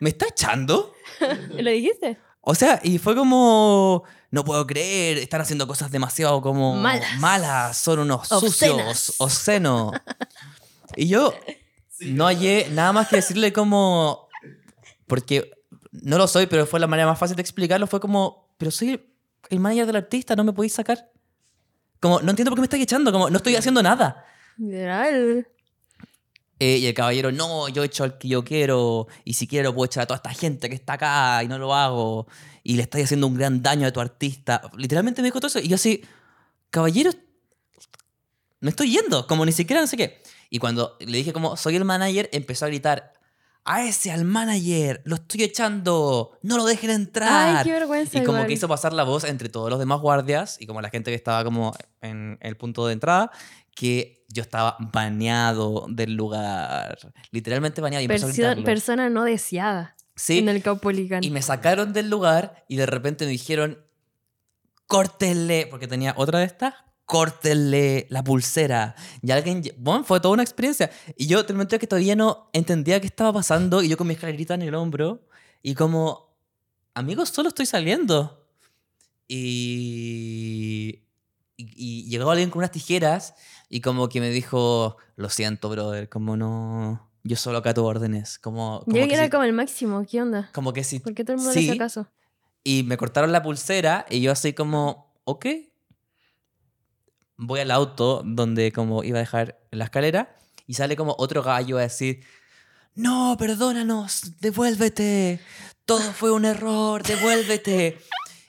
[0.00, 0.92] ¿me está echando?
[1.50, 2.18] ¿Lo dijiste?
[2.40, 7.18] O sea, y fue como, no puedo creer, están haciendo cosas demasiado como Malas.
[7.18, 8.98] malas, son unos Obscenas.
[8.98, 9.92] sucios, obscenos.
[10.96, 11.34] Y yo
[12.00, 14.26] no hallé nada más que decirle como,
[15.06, 15.50] porque
[15.92, 19.06] no lo soy, pero fue la manera más fácil de explicarlo, fue como, pero soy
[19.50, 21.10] el manager del artista, no me podéis sacar.
[22.00, 24.24] Como, no entiendo por qué me estáis echando, como, no estoy haciendo nada.
[24.56, 25.46] Literal.
[26.60, 29.86] Eh, y el caballero, no, yo echo al que yo quiero, y si quiero puedo
[29.86, 32.26] echar a toda esta gente que está acá y no lo hago,
[32.64, 34.60] y le estáis haciendo un gran daño a tu artista.
[34.76, 36.02] Literalmente me dijo todo eso, y yo así,
[36.70, 37.12] caballero,
[38.60, 40.20] me estoy yendo, como ni siquiera no sé qué.
[40.50, 43.12] Y cuando le dije como, soy el manager, empezó a gritar,
[43.64, 47.58] a ese, al manager, lo estoy echando, no lo dejen entrar.
[47.58, 48.16] Ay, qué vergüenza.
[48.16, 48.48] Y como igual.
[48.48, 51.14] que hizo pasar la voz entre todos los demás guardias y como la gente que
[51.14, 53.30] estaba como en el punto de entrada,
[53.74, 56.98] que yo estaba baneado del lugar.
[57.30, 58.02] Literalmente baneado.
[58.04, 58.64] Y gritarlo.
[58.64, 61.22] persona no deseada Sí, en el Caupolicán.
[61.24, 63.78] y me sacaron del lugar y de repente me dijeron,
[64.86, 66.74] córtenle, porque tenía otra de estas,
[67.04, 68.94] córtenle la pulsera.
[69.22, 70.90] Y alguien, bueno, fue toda una experiencia.
[71.16, 74.54] Y yo te que todavía no entendía qué estaba pasando y yo con mi escalerita
[74.54, 75.26] en el hombro
[75.62, 76.36] y como,
[76.94, 78.44] amigos, solo estoy saliendo.
[79.28, 81.02] Y,
[81.56, 83.34] y, y llegó alguien con unas tijeras
[83.68, 88.38] y como que me dijo, lo siento, brother, como no, yo solo acato órdenes.
[88.38, 90.04] Como, como Yo que era si- como el máximo.
[90.10, 90.50] ¿Qué onda?
[90.54, 91.68] como que si ¿Por qué todo el mundo le Sí.
[91.68, 92.06] hace caso?
[92.64, 95.46] y me cortaron la pulsera y yo así como, ok.
[97.36, 101.78] Voy al auto donde como iba a dejar la escalera y sale como otro gallo
[101.78, 102.24] a decir,
[102.94, 105.40] no, perdónanos, devuélvete,
[105.84, 107.98] todo fue un error, devuélvete.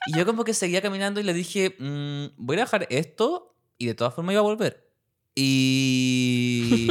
[0.06, 3.86] Y yo como que seguía caminando y le dije, "Mm, voy a dejar esto y
[3.86, 4.89] de todas formas iba a volver.
[5.34, 6.88] Y...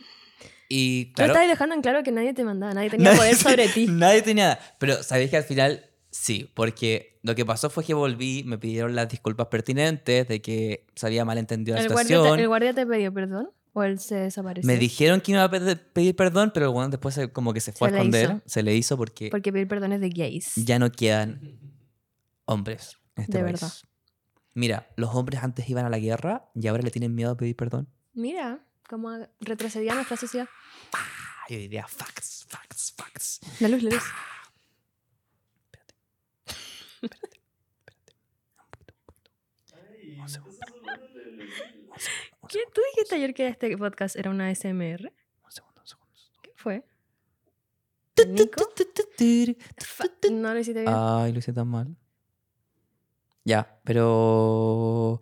[0.68, 3.34] y Tú claro, estabas dejando en claro que nadie te mandaba, nadie tenía Nadie- poder
[3.36, 3.86] sobre ti.
[3.88, 4.60] Nadie tenía nada.
[4.78, 8.94] Pero sabéis que al final sí, porque lo que pasó fue que volví, me pidieron
[8.94, 12.36] las disculpas pertinentes de que se había malentendido la ¿El guardia, situación.
[12.36, 13.50] te, ¿El guardia te pidió perdón?
[13.72, 14.66] ¿O él se desapareció?
[14.66, 17.88] Me dijeron que iba a pe- pedir perdón, pero bueno, después como que se fue
[17.90, 18.24] Se a esconder.
[18.30, 18.42] hizo.
[18.46, 20.52] Se le hizo porque Porque pedir perdón es de gays.
[20.56, 21.40] ya no quedan
[22.46, 23.60] hombres en este De país.
[23.60, 23.74] verdad.
[24.54, 27.56] Mira, los hombres antes iban a la guerra y ahora le tienen miedo a pedir
[27.56, 27.88] perdón.
[28.12, 30.48] Mira, cómo retrocedía nuestra sociedad.
[30.92, 33.40] Ah, yo diría facts, facts, facts.
[33.60, 34.02] La luz, la luz.
[40.18, 40.58] Un segundo.
[42.42, 42.58] Un ¿Qué?
[42.58, 45.12] segundo, ¿Tú dijiste ayer que este podcast era una SMR?
[45.44, 46.10] un segundo, un segundo.
[46.42, 46.84] ¿Qué fue?
[50.30, 50.94] No lo hiciste bien.
[50.94, 51.96] Ay, lo hice tan mal.
[53.50, 55.20] Ya, pero.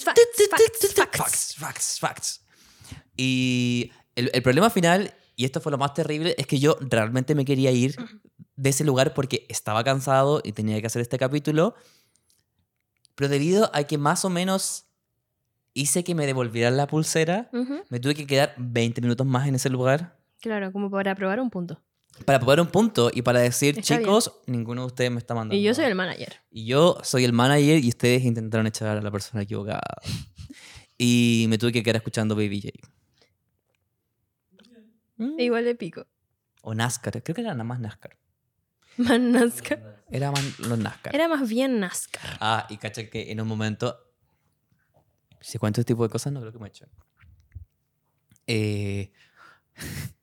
[0.00, 0.18] Facts,
[0.50, 1.16] facts, facts, facts.
[1.16, 2.44] Facts, facts, facts.
[3.16, 7.36] Y el, el problema final, y esto fue lo más terrible, es que yo realmente
[7.36, 7.94] me quería ir
[8.56, 11.76] de ese lugar porque estaba cansado y tenía que hacer este capítulo.
[13.14, 14.86] Pero debido a que más o menos
[15.74, 17.50] hice que me devolvieran la pulsera,
[17.88, 20.18] me tuve que quedar 20 minutos más en ese lugar.
[20.40, 21.80] Claro, como para probar un punto.
[22.26, 24.08] Para probar un punto y para decir, Está bien.
[24.08, 25.56] chicos, ninguno de ustedes me está mandando.
[25.56, 26.36] Y yo soy el manager.
[26.50, 29.82] Y yo soy el manager y ustedes intentaron echar a la persona equivocada.
[30.98, 32.88] y me tuve que quedar escuchando Baby J.
[35.16, 35.40] Mm.
[35.40, 36.06] Igual de pico.
[36.62, 38.16] O NASCAR, creo que era nada más NASCAR.
[38.98, 40.04] Más NASCAR.
[40.10, 41.14] Era más los NASCAR.
[41.14, 42.38] Era más bien NASCAR.
[42.40, 43.96] Ah, y cacha que en un momento,
[45.40, 46.88] si cuento este tipo de cosas, no creo que me echen.
[48.46, 49.12] Eh,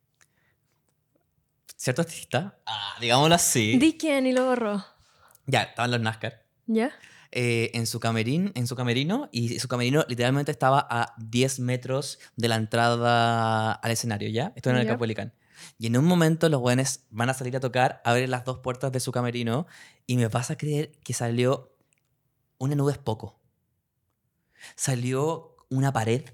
[1.80, 2.58] ¿Cierto artista?
[2.66, 3.78] Ah, digámoslo así.
[3.78, 4.84] Di quién y lo borró.
[5.46, 6.44] Ya, estaban los NASCAR.
[6.66, 6.92] ¿Ya?
[7.32, 12.18] eh, en, su camerín, en su camerino y su camerino literalmente estaba a 10 metros
[12.36, 14.52] de la entrada al escenario, ¿ya?
[14.56, 15.32] Esto era en el Ya.
[15.78, 18.92] Y en un momento los buenos van a salir a tocar, abren las dos puertas
[18.92, 19.66] de su camerino
[20.06, 21.74] y me vas a creer que salió
[22.58, 23.40] una nube es poco.
[24.76, 26.24] Salió una pared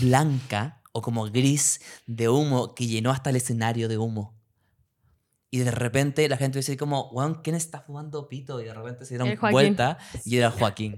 [0.00, 4.41] blanca o como gris de humo que llenó hasta el escenario de humo.
[5.54, 8.58] Y de repente la gente dice como, weón, ¿quién está fumando pito?
[8.62, 10.96] Y de repente se dieron vuelta y era Joaquín.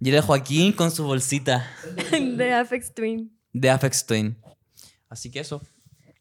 [0.00, 1.66] y era Joaquín con su bolsita
[2.12, 3.34] de Apex Twin.
[3.54, 4.36] de Afex Twin.
[5.08, 5.62] Así que eso.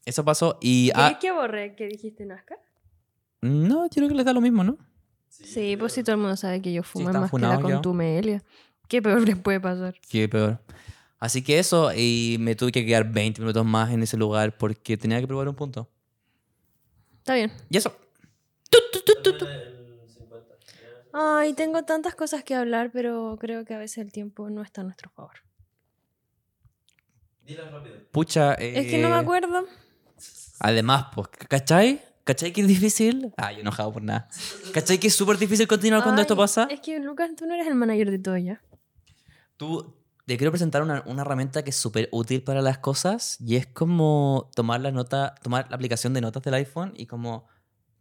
[0.06, 0.90] Eso pasó y...
[0.96, 2.60] ah, ¿Qué, borré que dijiste NASCAR?
[3.42, 4.78] no, yo creo que les da lo mismo, ¿no?
[5.28, 7.68] Sí, pues si todo el mundo sabe que yo fumo, están más que la funados
[7.68, 7.74] ya.
[7.74, 8.44] contumelia.
[8.88, 9.96] ¿Qué peor les puede pasar?
[10.10, 10.62] Qué peor.
[11.20, 14.96] Así que eso, y me tuve que quedar 20 minutos más en ese lugar porque
[14.96, 15.90] tenía que probar un punto.
[17.24, 17.54] Está bien.
[17.70, 17.96] Y eso.
[21.14, 24.82] Ay, tengo tantas cosas que hablar, pero creo que a veces el tiempo no está
[24.82, 25.36] a nuestro favor.
[28.12, 28.56] Pucha.
[28.56, 29.66] Es que no me eh, acuerdo.
[30.60, 32.02] Además, pues, ¿cachai?
[32.26, 33.32] ¿Cachai que es difícil?
[33.38, 34.28] Ah, yo enojado por nada.
[34.74, 36.68] ¿Cachai que es súper difícil continuar cuando esto Ay, pasa?
[36.70, 38.62] Es que, Lucas, tú no eres el manager de todo ya.
[39.56, 39.96] Tú,
[40.26, 43.68] te quiero presentar una, una herramienta que es súper útil para las cosas y es
[43.68, 47.48] como tomar la nota, tomar la aplicación de notas del iPhone y como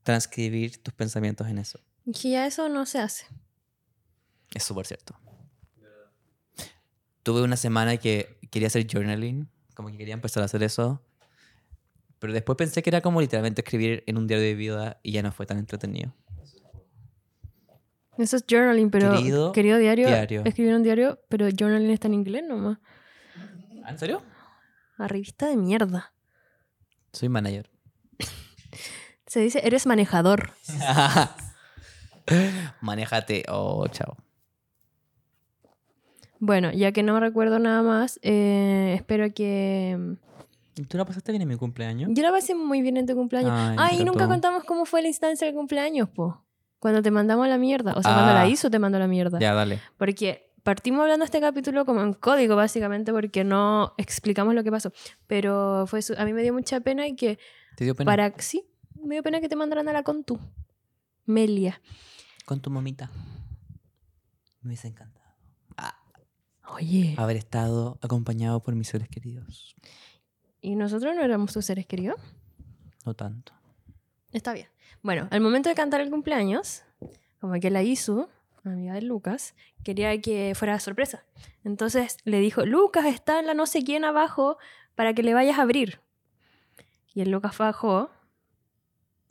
[0.02, 1.80] transcribir tus pensamientos en eso.
[2.04, 3.26] Y que ya eso no se hace.
[4.54, 5.18] Es súper cierto.
[7.22, 11.02] Tuve una semana que quería hacer journaling, como que quería empezar a hacer eso.
[12.18, 15.22] Pero después pensé que era como literalmente escribir en un diario de vida y ya
[15.22, 16.14] no fue tan entretenido.
[18.18, 19.12] Eso es journaling, pero.
[19.16, 20.06] Querido Querido, diario.
[20.06, 20.42] diario.
[20.44, 22.78] Escribir un diario, pero journaling está en inglés nomás.
[23.84, 24.22] ¿Ah, ¿En serio?
[24.98, 26.12] A revista de mierda.
[27.12, 27.70] Soy manager.
[29.26, 30.52] Se dice, eres manejador.
[32.80, 33.44] Manéjate.
[33.48, 34.16] Oh, chao.
[36.38, 40.16] Bueno, ya que no recuerdo nada más, eh, espero que.
[40.88, 42.10] ¿Tú la pasaste bien en mi cumpleaños?
[42.12, 43.52] Yo la pasé muy bien en tu cumpleaños.
[43.54, 46.42] Ay, Ay, y nunca contamos cómo fue la instancia del cumpleaños, po.
[46.82, 47.92] Cuando te mandamos a la mierda.
[47.96, 48.48] O sea, cuando la Ah.
[48.48, 49.38] hizo te mandó a la mierda.
[49.38, 49.78] Ya, dale.
[49.98, 54.92] Porque partimos hablando este capítulo como en código, básicamente, porque no explicamos lo que pasó.
[55.28, 57.38] Pero fue su- a mí me dio mucha pena y que
[57.76, 58.10] ¿Te dio pena?
[58.10, 58.34] para...
[58.38, 58.64] Sí,
[59.00, 60.40] me dio pena que te mandaran a la con tú.
[61.24, 61.80] Melia.
[62.46, 63.10] Con tu mamita.
[64.60, 65.22] Me hubiese encantado.
[66.74, 69.76] Oye, Haber estado acompañado por mis seres queridos.
[70.60, 72.16] ¿y nosotros no éramos tus seres queridos?
[73.04, 73.52] No tanto.
[74.32, 74.68] Está bien.
[75.02, 76.82] Bueno, al momento de cantar el cumpleaños,
[77.40, 78.28] como que la Isu,
[78.64, 81.24] amiga de Lucas, quería que fuera sorpresa.
[81.64, 84.58] Entonces le dijo, Lucas está en la no sé quién abajo
[84.94, 86.00] para que le vayas a abrir.
[87.14, 88.10] Y el Lucas bajó.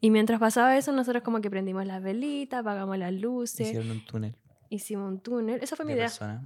[0.01, 4.05] Y mientras pasaba eso, nosotros como que prendimos las velitas, apagamos las luces, Hicieron un
[4.05, 4.36] túnel.
[4.70, 5.59] hicimos un túnel.
[5.64, 6.07] Esa fue mi de idea.
[6.07, 6.41] persona.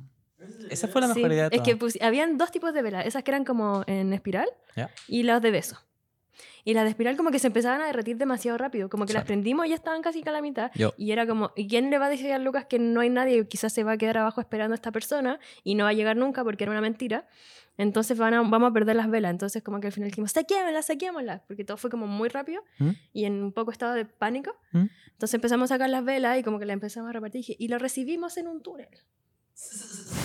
[0.70, 1.98] Esa fue la Sí, mejor idea de Es que todas.
[2.02, 4.48] habían dos tipos de velas, esas que eran como en espiral
[5.08, 5.78] y las de beso.
[6.64, 9.24] Y las de espiral como que se empezaban a derretir demasiado rápido, como que las
[9.26, 10.72] prendimos y ya estaban casi a la mitad.
[10.76, 10.94] Yo.
[10.98, 13.38] Y era como, ¿y quién le va a decir a Lucas que no hay nadie
[13.38, 15.94] y quizás se va a quedar abajo esperando a esta persona y no va a
[15.94, 17.28] llegar nunca porque era una mentira?
[17.78, 19.32] Entonces van a- vamos a perder las velas.
[19.32, 22.90] Entonces como que al final dijimos, saquémoslas, saquémoslas, porque todo fue como muy rápido ¿Mm?
[23.14, 24.56] y en un poco estado de pánico.
[24.72, 24.86] ¿Mm?
[25.12, 27.56] Entonces empezamos a sacar las velas y como que las empezamos a repartir y, dije,
[27.60, 28.88] y lo recibimos en un túnel.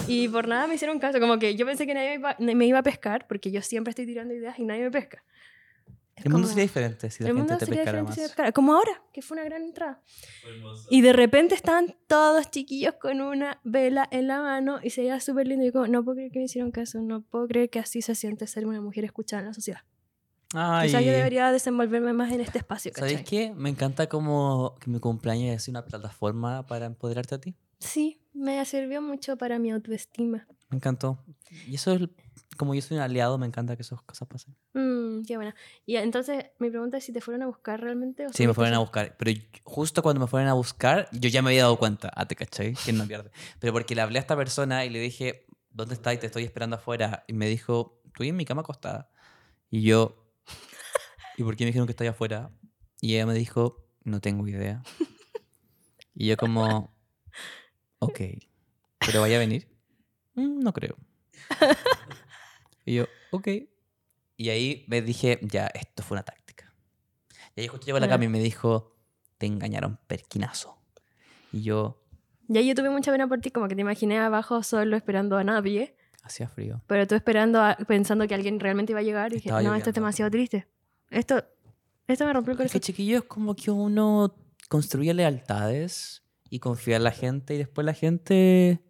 [0.09, 2.67] Y por nada me hicieron caso, como que yo pensé que nadie me iba, me
[2.67, 5.23] iba a pescar, porque yo siempre estoy tirando ideas y nadie me pesca.
[6.25, 8.15] El mundo como- sería diferente si la gente mundo te pescara más.
[8.15, 8.53] si.
[8.53, 10.03] Como ahora, que fue una gran entrada.
[10.89, 15.21] Y de repente estaban todos chiquillos con una vela en la mano y se veía
[15.21, 15.65] súper lindo.
[15.65, 18.03] Y yo como, no puedo creer que me hicieron caso, no puedo creer que así
[18.03, 19.81] se siente ser una mujer escuchada en la sociedad.
[20.53, 23.49] Ay, Quizás yo debería desenvolverme más en este espacio, ¿Sabéis ¿cachai?
[23.51, 23.55] qué?
[23.55, 27.55] Me encanta como que mi cumpleaños es una plataforma para empoderarte a ti.
[27.79, 30.47] Sí, me sirvió mucho para mi autoestima.
[30.69, 31.23] Me encantó.
[31.69, 32.01] Y eso es,
[32.61, 34.55] como yo soy un aliado, me encanta que esas cosas pasen.
[34.75, 35.55] Mm, qué buena.
[35.85, 38.75] Y entonces, mi pregunta es si te fueron a buscar realmente o Sí, me fueron
[38.75, 39.17] a buscar.
[39.17, 39.33] Pero
[39.65, 42.13] justo cuando me fueron a buscar, yo ya me había dado cuenta.
[42.15, 43.31] Ah, te cachai, que no pierde.
[43.59, 46.15] Pero porque le hablé a esta persona y le dije, ¿dónde estás?
[46.15, 47.25] Y te estoy esperando afuera.
[47.27, 49.11] Y me dijo, estoy en mi cama acostada.
[49.71, 50.31] Y yo,
[51.37, 52.51] ¿y por qué me dijeron que estoy afuera?
[53.01, 54.83] Y ella me dijo, no tengo idea.
[56.15, 56.95] Y yo como,
[57.99, 58.21] ok,
[58.99, 59.69] ¿pero vaya a venir?
[60.35, 60.97] "Mm, no creo.
[62.91, 63.49] Y yo, ok.
[64.37, 66.75] Y ahí me dije, ya, esto fue una táctica.
[67.55, 68.97] Y ahí justo llegó la cama y me dijo,
[69.39, 70.77] te engañaron, perquinazo.
[71.53, 72.03] Y yo,
[72.49, 75.37] Y ahí yo tuve mucha pena por ti, como que te imaginé abajo solo esperando
[75.37, 76.83] a nadie, hacía frío.
[76.89, 79.91] pero tú esperando, a- pensando que alguien realmente iba a llegar y dije, no, esto
[79.91, 80.67] es demasiado triste.
[81.11, 81.45] Esto,
[82.09, 82.81] esto me rompió el Es que corazón.
[82.81, 84.35] chiquillo es como que uno
[84.69, 88.81] construye lealtades y confía en la gente y después la gente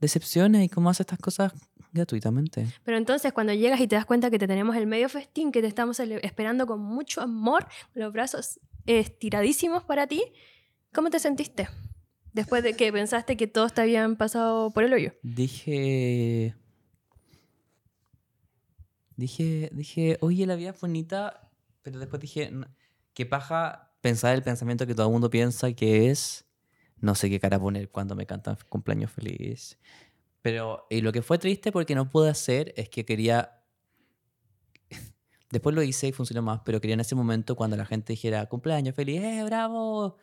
[0.00, 1.52] decepciona y cómo hace estas cosas
[1.96, 2.66] gratuitamente.
[2.84, 5.60] Pero entonces cuando llegas y te das cuenta que te tenemos el medio festín, que
[5.60, 10.22] te estamos esperando con mucho amor, con los brazos estiradísimos para ti,
[10.92, 11.68] ¿cómo te sentiste?
[12.32, 15.12] Después de que pensaste que todos te habían pasado por el hoyo.
[15.22, 16.54] Dije.
[19.16, 21.48] Dije, dije, oye, la vida es bonita,
[21.82, 22.66] pero después dije, "N-
[23.14, 26.44] qué paja pensar el pensamiento que todo el mundo piensa que es,
[27.00, 29.78] no sé qué cara poner cuando me cantan cumpleaños feliz.
[30.46, 33.64] Pero, y lo que fue triste porque no pude hacer es que quería,
[35.50, 38.46] después lo hice y funcionó más, pero quería en ese momento cuando la gente dijera,
[38.46, 40.18] cumpleaños feliz, ¡eh, bravo!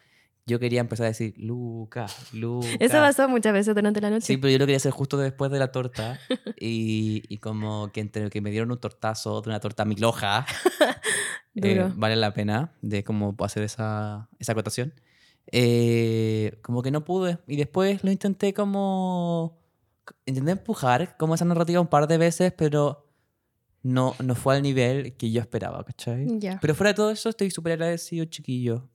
[0.45, 2.71] Yo quería empezar a decir, Lucas, Lucas.
[2.80, 4.26] Eso pasó muchas veces durante la noche.
[4.26, 6.17] Sí, pero yo lo quería hacer justo después de la torta.
[6.57, 10.45] y, y como que entre que me dieron un tortazo de una torta miloja,
[11.55, 14.93] eh, vale la pena de como hacer esa, esa acotación.
[15.51, 17.39] Eh, como que no pude.
[17.45, 19.62] Y después lo intenté como...
[20.26, 23.10] Intenté empujar como esa narrativa un par de veces, pero
[23.82, 26.39] no, no fue al nivel que yo esperaba, ¿cachai?
[26.39, 26.60] Ya.
[26.62, 28.89] Pero fuera de todo eso, estoy súper agradecido, chiquillo.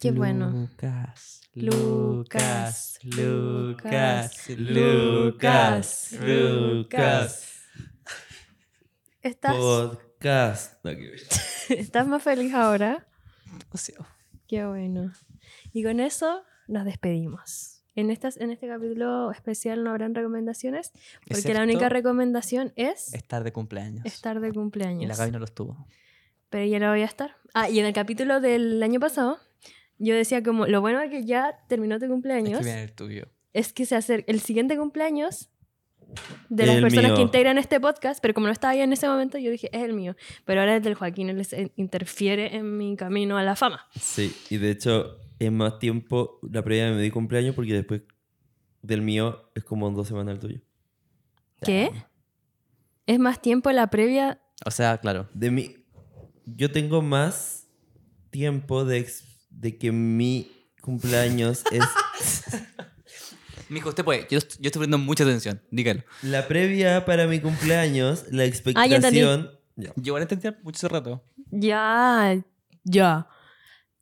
[0.00, 0.50] Qué bueno.
[0.50, 7.54] Lucas, Lucas, Lucas, Lucas, Lucas, Lucas, Lucas.
[9.22, 10.84] ¿Estás, Podcast.
[10.84, 10.90] No,
[11.70, 13.06] ¿Estás más feliz ahora?
[13.72, 13.96] O sea,
[14.48, 15.12] Qué bueno.
[15.74, 17.77] Y con eso nos despedimos.
[18.00, 20.92] En, estas, en este capítulo especial no habrán recomendaciones,
[21.26, 24.04] porque la Excepto única recomendación es Estar de cumpleaños.
[24.06, 25.02] estar de cumpleaños.
[25.02, 25.86] Y la Gaby no los tuvo.
[26.50, 27.36] Pero ya no voy a estar.
[27.54, 29.38] Ah, y en el capítulo del año pasado,
[29.98, 32.92] yo decía como, lo bueno de que ya terminó tu Es cumpleaños que viene el
[32.92, 33.26] tuyo.
[33.52, 35.50] es que se acerca el siguiente cumpleaños
[36.48, 37.26] de las El personas que mío.
[37.26, 39.92] integran este podcast, pero como no estaba ahí en ese momento, yo dije, es el
[39.92, 40.16] mío.
[40.46, 43.84] Pero ahora es del Joaquín, él se- interfiere en mi camino a la fama.
[44.00, 48.02] Sí, y de hecho es más tiempo la previa de mi cumpleaños porque después
[48.82, 50.60] del mío es como dos semanas el tuyo.
[51.62, 51.90] ¿Qué?
[53.06, 54.40] Es más tiempo la previa.
[54.64, 55.28] O sea, claro.
[55.34, 55.76] De mi,
[56.46, 57.66] yo tengo más
[58.30, 60.50] tiempo de, ex- de que mi
[60.82, 61.84] cumpleaños es...
[63.68, 64.20] Mijo, usted puede.
[64.30, 65.60] Yo, yo estoy poniendo mucha atención.
[65.70, 66.02] Dígalo.
[66.22, 68.88] La previa para mi cumpleaños, la Ah, entendí.
[68.88, 69.50] expectación...
[69.76, 69.92] Ya.
[69.96, 71.22] Yo igual entendí mucho ese rato.
[71.50, 72.42] Ya,
[72.84, 73.28] ya.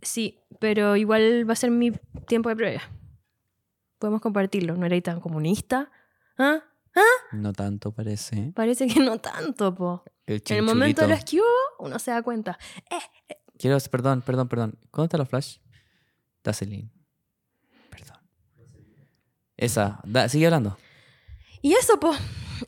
[0.07, 1.91] Sí, pero igual va a ser mi
[2.29, 2.83] tiempo de previa.
[3.99, 4.77] Podemos compartirlo.
[4.77, 5.91] ¿No eres tan comunista?
[6.39, 6.61] ¿Ah?
[7.33, 8.53] No tanto parece.
[8.55, 10.05] Parece que no tanto, po.
[10.27, 12.59] El En el momento de los que hubo, uno se da cuenta.
[13.59, 14.79] Quiero, perdón, perdón, perdón.
[14.91, 15.59] ¿Cuándo está la flash?
[16.45, 16.91] Dacelin.
[17.91, 18.17] Perdón.
[19.57, 20.01] Esa.
[20.05, 20.79] Da- sigue hablando.
[21.63, 22.13] Y eso, po.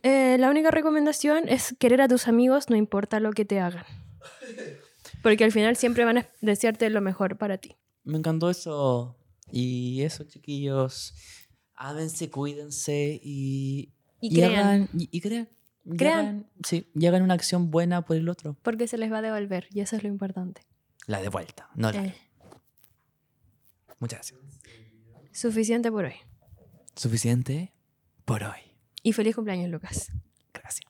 [0.03, 3.85] Eh, la única recomendación es querer a tus amigos, no importa lo que te hagan.
[5.23, 7.77] Porque al final siempre van a desearte lo mejor para ti.
[8.05, 9.17] Me encantó eso.
[9.51, 11.15] Y eso, chiquillos.
[11.75, 13.95] Ámense, cuídense y.
[14.21, 14.53] Y crean.
[14.55, 15.49] hagan- y, y crean.
[15.97, 16.19] Crean.
[16.19, 18.57] hagan- sí, y hagan una acción buena por el otro.
[18.63, 20.63] Porque se les va a devolver y eso es lo importante.
[21.07, 21.69] La de vuelta.
[21.75, 22.05] No la.
[22.07, 22.15] Eh,
[24.01, 24.41] Muchas gracias.
[25.33, 26.15] suficiente por hoy.
[26.95, 27.73] Suficiente
[28.25, 28.59] por hoy.
[29.03, 30.11] Y feliz cumpleaños, Lucas.
[30.53, 30.85] Gracias.